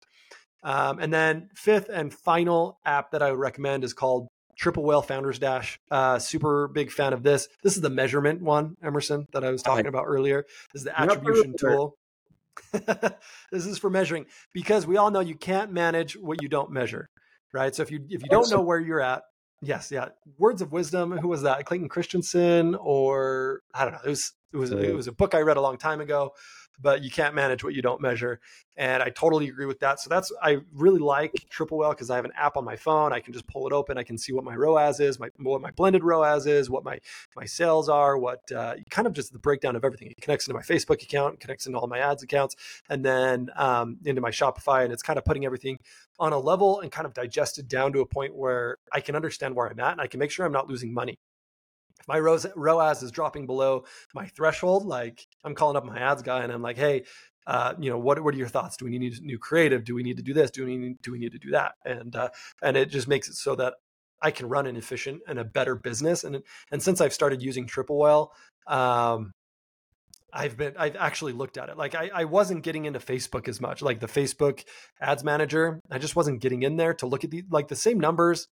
um, 0.64 1.00
and 1.00 1.14
then 1.14 1.50
fifth 1.56 1.90
and 1.90 2.14
final 2.14 2.80
app 2.86 3.12
that 3.12 3.22
I 3.22 3.32
would 3.32 3.40
recommend 3.40 3.84
is 3.84 3.94
called 3.94 4.28
Triple 4.58 4.84
Whale 4.84 5.02
Founders 5.02 5.40
Dash. 5.40 5.80
Uh, 5.92 6.20
super 6.20 6.68
big 6.68 6.92
fan 6.92 7.14
of 7.14 7.24
this. 7.24 7.48
This 7.64 7.76
is 7.76 7.82
the 7.82 7.90
measurement 7.90 8.42
one, 8.42 8.76
Emerson, 8.82 9.28
that 9.34 9.44
I 9.44 9.52
was 9.52 9.62
talking 9.62 9.88
about 9.88 10.06
earlier. 10.06 10.46
This 10.72 10.82
is 10.82 10.86
the 10.86 11.00
attribution 11.00 11.56
tool. 11.60 11.98
this 13.52 13.66
is 13.66 13.80
for 13.80 13.90
measuring 13.90 14.26
because 14.54 14.86
we 14.86 14.98
all 14.98 15.10
know 15.12 15.20
you 15.20 15.36
can't 15.36 15.72
manage 15.72 16.14
what 16.14 16.42
you 16.42 16.48
don't 16.48 16.72
measure, 16.72 17.10
right? 17.52 17.74
So 17.74 17.82
if 17.82 17.90
you 17.90 18.02
if 18.10 18.22
you 18.22 18.30
don't 18.30 18.50
know 18.52 18.62
where 18.62 18.80
you're 18.80 19.02
at, 19.02 19.24
yes, 19.64 19.92
yeah. 19.92 20.10
Words 20.38 20.62
of 20.62 20.72
wisdom. 20.72 21.18
Who 21.18 21.28
was 21.28 21.44
that? 21.44 21.66
Clayton 21.66 21.90
Christensen, 21.90 22.76
or 22.76 23.62
I 23.74 23.86
don't 23.86 23.94
know. 23.94 24.00
It 24.06 24.10
was 24.10 24.34
it 24.54 24.58
was 24.58 24.72
it 24.72 24.96
was 24.96 25.08
a 25.08 25.12
book 25.12 25.34
I 25.34 25.40
read 25.40 25.58
a 25.58 25.62
long 25.62 25.78
time 25.78 26.02
ago 26.02 26.34
but 26.82 27.04
you 27.04 27.10
can't 27.10 27.36
manage 27.36 27.64
what 27.64 27.74
you 27.74 27.82
don't 27.82 28.02
measure. 28.02 28.40
And 28.76 29.04
I 29.04 29.10
totally 29.10 29.50
agree 29.50 29.66
with 29.66 29.80
that. 29.82 30.00
So 30.00 30.10
that's 30.10 30.32
I 30.42 30.58
really 30.74 31.00
like 31.00 31.34
Triple 31.50 31.78
Whale 31.78 31.92
because 31.92 32.10
I 32.10 32.16
have 32.16 32.26
an 32.26 32.32
app 32.36 32.58
on 32.58 32.66
my 32.66 32.76
phone. 32.76 33.14
I 33.14 33.20
can 33.20 33.34
just 33.34 33.48
pull 33.48 33.68
it 33.68 33.74
open. 33.74 33.98
I 33.98 34.04
can 34.04 34.18
see 34.18 34.34
what 34.34 34.44
my 34.44 34.56
ROAS 34.56 35.00
is, 35.00 35.20
my 35.20 35.30
what 35.38 35.62
my 35.62 35.72
blended 35.72 36.04
ROAS 36.04 36.48
is, 36.48 36.70
what 36.70 36.84
my 36.84 37.00
my 37.36 37.46
sales 37.46 37.90
are, 37.90 38.18
what 38.18 38.52
uh, 38.52 38.76
kind 38.90 39.08
of 39.08 39.14
just 39.14 39.32
the 39.32 39.40
breakdown 39.40 39.76
of 39.76 39.86
everything. 39.86 40.10
It 40.10 40.22
connects 40.22 40.48
into 40.48 40.56
my 40.56 40.64
Facebook 40.64 41.04
account, 41.04 41.40
connects 41.40 41.68
into 41.68 41.78
all 41.78 41.88
my 41.88 42.00
ads 42.00 42.24
accounts, 42.24 42.56
and 42.90 43.06
then 43.06 43.50
um, 43.56 43.98
into 44.06 44.22
my 44.22 44.32
Shopify. 44.32 44.84
And 44.84 44.92
it's 44.92 45.04
kind 45.04 45.20
of 45.20 45.26
putting 45.26 45.46
everything 45.46 45.78
on 46.20 46.34
a 46.34 46.40
level 46.40 46.80
and 46.82 46.92
kind 46.92 47.06
of 47.06 47.14
digested 47.14 47.68
down 47.68 47.94
to 47.94 48.02
a 48.02 48.06
point 48.06 48.36
where 48.36 48.78
I 48.92 49.02
can 49.02 49.16
understand 49.16 49.56
where 49.56 49.68
I'm 49.68 49.80
at 49.80 49.92
and 49.94 50.02
I 50.02 50.08
can 50.08 50.20
make 50.20 50.32
sure 50.32 50.46
I'm 50.46 50.52
not 50.52 50.68
losing 50.68 50.94
money 50.94 51.18
if 52.04 52.08
my 52.08 52.20
ROAS 52.20 53.04
is 53.04 53.12
dropping 53.12 53.46
below 53.46 53.86
my 54.14 54.28
threshold, 54.28 54.86
like 54.86 55.26
I'm 55.44 55.56
calling 55.56 55.76
up 55.76 55.86
my 55.86 56.00
ads 56.00 56.22
guy 56.22 56.44
and 56.44 56.52
I'm 56.52 56.62
like, 56.62 56.78
hey, 56.78 57.04
uh, 57.46 57.74
you 57.80 57.90
know, 57.90 57.98
what 57.98 58.24
what 58.24 58.34
are 58.34 58.38
your 58.38 58.48
thoughts? 58.48 58.78
Do 58.78 58.86
we 58.86 58.98
need 58.98 59.22
new 59.22 59.38
creative? 59.38 59.84
Do 59.84 59.96
we 59.96 60.04
need 60.04 60.18
to 60.18 60.24
do 60.24 60.34
this? 60.34 60.52
Do 60.52 60.66
we 60.66 60.78
need 60.78 61.02
do 61.02 61.12
we 61.12 61.20
need 61.20 61.34
to 61.34 61.40
do 61.40 61.52
that? 61.52 61.74
And 61.86 62.16
uh, 62.16 62.30
and 62.62 62.78
it 62.78 62.90
just 62.90 63.08
makes 63.08 63.28
it 63.28 63.36
so 63.36 63.56
that 63.56 63.74
I 64.22 64.32
can 64.32 64.48
run 64.48 64.66
an 64.66 64.78
efficient 64.78 65.22
and 65.28 65.38
a 65.38 65.44
better 65.44 65.76
business. 65.76 66.24
And 66.24 66.42
and 66.72 66.82
since 66.82 67.02
I've 67.02 67.14
started 67.14 67.42
using 67.42 67.68
Triple 67.68 67.98
Whale, 67.98 68.32
um, 68.68 69.32
I've 70.32 70.56
been 70.56 70.74
I've 70.78 70.96
actually 70.96 71.34
looked 71.34 71.58
at 71.58 71.70
it. 71.70 71.78
Like 71.78 71.96
I, 71.96 72.10
I 72.14 72.24
wasn't 72.26 72.64
getting 72.64 72.86
into 72.86 73.00
Facebook 73.00 73.48
as 73.50 73.60
much. 73.60 73.82
Like 73.82 74.00
the 74.00 74.08
Facebook 74.08 74.64
ads 75.02 75.24
manager, 75.24 75.80
I 75.92 76.00
just 76.00 76.16
wasn't 76.16 76.42
getting 76.42 76.64
in 76.64 76.78
there 76.78 76.94
to 76.96 77.06
look 77.06 77.26
at 77.26 77.32
the 77.32 77.44
like 77.50 77.68
the 77.68 77.76
same 77.76 78.00
numbers 78.00 78.48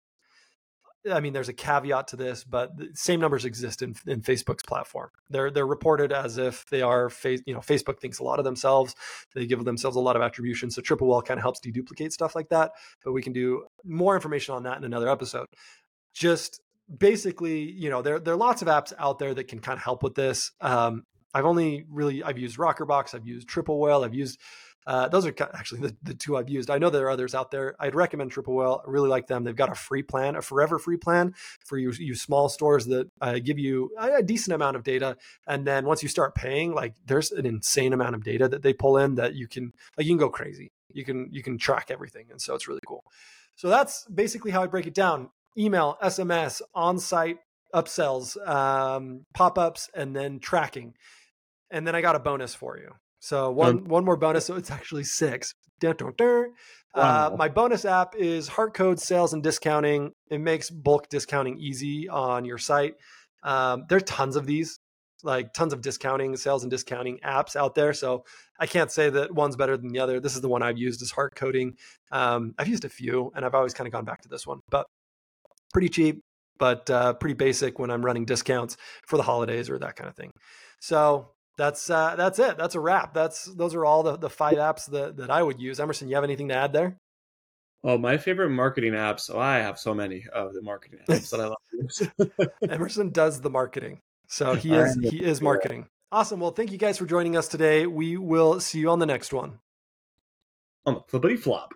I 1.11 1.21
mean, 1.21 1.33
there's 1.33 1.49
a 1.49 1.55
caveat 1.55 2.09
to 2.09 2.17
this, 2.17 2.45
but 2.45 2.77
the 2.77 2.89
same 2.95 3.21
numbers 3.21 3.45
exist 3.45 3.81
in, 3.81 3.95
in 4.07 4.21
Facebook's 4.21 4.63
platform. 4.63 5.11
They're 5.31 5.51
they're 5.51 5.67
reported 5.67 6.13
as 6.13 6.37
if 6.37 6.67
they 6.71 6.83
are 6.83 7.09
face. 7.09 7.41
You 7.47 7.55
know, 7.55 7.61
Facebook 7.61 8.01
thinks 8.01 8.19
a 8.19 8.25
lot 8.25 8.39
of 8.39 8.45
themselves. 8.45 8.95
They 9.35 9.47
give 9.47 9.65
themselves 9.65 9.97
a 9.97 10.01
lot 10.01 10.17
of 10.17 10.23
attribution. 10.23 10.71
So 10.71 10.83
Triple 10.83 11.09
Whale 11.09 11.23
kind 11.23 11.39
of 11.39 11.43
helps 11.43 11.61
deduplicate 11.61 12.13
stuff 12.13 12.35
like 12.35 12.49
that. 12.51 12.73
But 13.05 13.13
we 13.13 13.23
can 13.23 13.33
do 13.33 13.65
more 13.85 14.15
information 14.15 14.55
on 14.55 14.65
that 14.65 14.77
in 14.77 14.85
another 14.85 15.09
episode. 15.09 15.47
Just 16.15 16.61
basically, 16.99 17.71
you 17.71 17.89
know, 17.89 18.03
there 18.03 18.19
there 18.19 18.35
are 18.35 18.39
lots 18.39 18.61
of 18.61 18.69
apps 18.69 18.93
out 18.99 19.19
there 19.19 19.33
that 19.35 19.49
can 19.49 19.61
kind 19.61 19.79
of 19.79 19.83
help 19.83 20.03
with 20.03 20.15
this. 20.15 20.53
Um, 20.61 21.05
I've 21.33 21.47
only 21.47 21.85
really 21.89 22.23
I've 22.23 22.39
used 22.39 22.59
Rockerbox, 22.59 23.15
I've 23.15 23.27
used 23.27 23.49
Triple 23.49 23.81
Whale, 23.81 24.05
I've 24.05 24.15
used 24.15 24.39
uh, 24.87 25.09
those 25.09 25.27
are 25.27 25.35
actually 25.55 25.81
the, 25.81 25.97
the 26.03 26.15
two 26.15 26.37
I've 26.37 26.49
used. 26.49 26.71
I 26.71 26.79
know 26.79 26.91
there 26.91 27.07
are 27.07 27.11
others 27.11 27.35
out 27.35 27.51
there. 27.51 27.77
I'd 27.79 27.95
recommend 27.95 28.31
Triple 28.31 28.55
Whale. 28.55 28.83
I 28.87 28.91
really 28.91 29.09
like 29.09 29.27
them. 29.27 29.45
They've 29.45 29.55
got 29.55 29.71
a 29.71 29.75
free 29.75 30.03
plan, 30.03 30.37
a 30.37 30.43
forever 30.43 30.79
free 30.79 30.97
plan 30.97 31.35
for 31.65 31.77
you, 31.79 31.93
you 31.93 32.15
small 32.15 32.49
stores 32.49 32.87
that 32.87 33.11
uh, 33.21 33.39
give 33.39 33.59
you 33.59 33.91
a, 33.99 34.23
decent 34.23 34.55
amount 34.55 34.77
of 34.77 34.83
data. 34.83 35.17
And 35.47 35.67
then 35.67 35.85
once 35.85 36.03
you 36.03 36.09
start 36.09 36.35
paying, 36.35 36.75
like 36.75 36.95
there's 37.07 37.31
an 37.33 37.47
insane 37.47 37.93
amount 37.93 38.15
of 38.15 38.25
data 38.25 38.49
that 38.49 38.63
they 38.63 38.73
pull 38.73 38.97
in 38.97 39.17
that 39.17 39.35
you 39.35 39.49
can 39.49 39.73
like 39.97 40.07
you 40.07 40.13
can 40.13 40.19
go 40.19 40.31
crazy. 40.31 40.73
You 40.93 41.05
can 41.05 41.29
you 41.31 41.43
can 41.43 41.59
track 41.59 41.91
everything, 41.91 42.27
and 42.31 42.41
so 42.41 42.55
it's 42.55 42.67
really 42.67 42.81
cool. 42.87 43.05
So 43.57 43.69
that's 43.69 44.07
basically 44.07 44.51
how 44.51 44.63
I 44.63 44.67
break 44.67 44.87
it 44.87 44.95
down: 44.95 45.31
email, 45.57 45.99
SMS, 46.03 46.63
on-site 46.75 47.39
upsells, 47.75 48.37
um, 48.49 49.25
pop-ups, 49.35 49.91
and 49.95 50.15
then 50.15 50.41
tracking. 50.41 50.95
And 51.71 51.87
then 51.87 51.95
I 51.95 52.01
got 52.01 52.17
a 52.17 52.21
bonus 52.21 52.55
for 52.55 52.77
you. 52.79 52.95
So 53.21 53.51
one 53.51 53.79
um, 53.79 53.85
one 53.85 54.05
more 54.05 54.17
bonus. 54.17 54.47
So 54.47 54.57
it's 54.57 54.71
actually 54.71 55.05
six. 55.05 55.55
Dun, 55.79 55.97
dun, 55.97 56.13
dun. 56.17 56.53
Uh, 56.93 57.31
my 57.39 57.49
bonus 57.49 57.85
app 57.85 58.15
is 58.17 58.49
Heartcode 58.49 58.99
Sales 58.99 59.33
and 59.33 59.43
Discounting. 59.43 60.11
It 60.29 60.41
makes 60.41 60.69
bulk 60.69 61.09
discounting 61.09 61.59
easy 61.59 62.09
on 62.09 62.45
your 62.45 62.59
site. 62.59 62.95
Um, 63.43 63.85
there 63.89 63.99
are 63.99 64.03
tons 64.03 64.37
of 64.37 64.45
these, 64.45 64.79
like 65.23 65.53
tons 65.55 65.73
of 65.73 65.81
discounting, 65.81 66.37
sales 66.37 66.65
and 66.65 66.71
discounting 66.71 67.19
apps 67.25 67.57
out 67.57 67.75
there. 67.75 67.93
So 67.93 68.25
I 68.59 68.67
can't 68.67 68.91
say 68.91 69.09
that 69.09 69.33
one's 69.33 69.57
better 69.57 69.77
than 69.77 69.89
the 69.89 70.01
other. 70.01 70.21
This 70.21 70.35
is 70.35 70.41
the 70.41 70.49
one 70.49 70.63
I've 70.63 70.79
used 70.79 71.01
as 71.01 71.13
Heart 71.13 71.35
Coding. 71.37 71.77
Um, 72.11 72.55
I've 72.59 72.69
used 72.69 72.85
a 72.85 72.91
few, 72.91 73.31
and 73.35 73.45
I've 73.45 73.55
always 73.55 73.73
kind 73.73 73.87
of 73.87 73.93
gone 73.93 74.05
back 74.05 74.23
to 74.23 74.29
this 74.29 74.47
one, 74.47 74.61
but 74.69 74.87
pretty 75.73 75.89
cheap, 75.89 76.21
but 76.59 76.91
uh, 76.91 77.15
pretty 77.15 77.35
basic 77.35 77.79
when 77.79 77.91
I'm 77.91 78.05
running 78.05 78.25
discounts 78.25 78.77
for 79.07 79.17
the 79.17 79.23
holidays 79.23 79.71
or 79.71 79.79
that 79.79 79.97
kind 79.97 80.11
of 80.11 80.17
thing. 80.17 80.33
So 80.81 81.31
that's 81.57 81.91
uh, 81.91 82.17
that's 82.17 82.39
it. 82.39 82.57
That's 82.57 82.75
a 82.75 82.81
wrap. 82.81 83.15
That's 83.15 83.45
those 83.45 83.75
are 83.75 83.85
all 83.85 84.03
the, 84.03 84.17
the 84.17 84.31
five 84.31 84.55
apps 84.55 84.91
that, 84.91 85.17
that 85.19 85.31
I 85.31 85.43
would 85.43 85.61
use. 85.61 85.81
Emerson, 85.81 86.09
you 86.09 86.15
have 86.15 86.25
anything 86.25 86.49
to 86.49 86.55
add 86.55 86.73
there? 86.73 86.97
Oh, 87.83 87.97
my 87.97 88.19
favorite 88.19 88.51
marketing 88.51 88.93
apps. 88.93 89.31
Oh, 89.33 89.39
I 89.39 89.59
have 89.59 89.79
so 89.79 89.95
many 89.95 90.25
of 90.33 90.53
the 90.53 90.63
marketing 90.63 91.01
apps 91.09 91.31
that 91.31 91.41
I 91.41 91.47
love 91.47 91.57
to 91.71 91.77
use. 91.79 92.49
Emerson 92.71 93.11
does 93.11 93.41
the 93.41 93.51
marketing, 93.51 94.01
so 94.29 94.55
he 94.55 94.75
is 94.75 94.97
he 95.03 95.23
is 95.23 95.41
marketing. 95.41 95.87
Awesome. 96.13 96.41
Well, 96.41 96.51
thank 96.51 96.73
you 96.73 96.79
guys 96.79 96.99
for 96.99 97.07
joining 97.07 97.37
us 97.37 97.47
today. 97.49 97.87
We 97.87 98.17
will 98.17 98.61
see 98.61 98.81
you 98.81 98.91
on 98.91 98.99
the 98.99 99.07
next 99.07 99.33
one. 99.33 99.61
On 100.85 100.95
the 100.95 101.01
flippity 101.09 101.37
flop. 101.37 101.73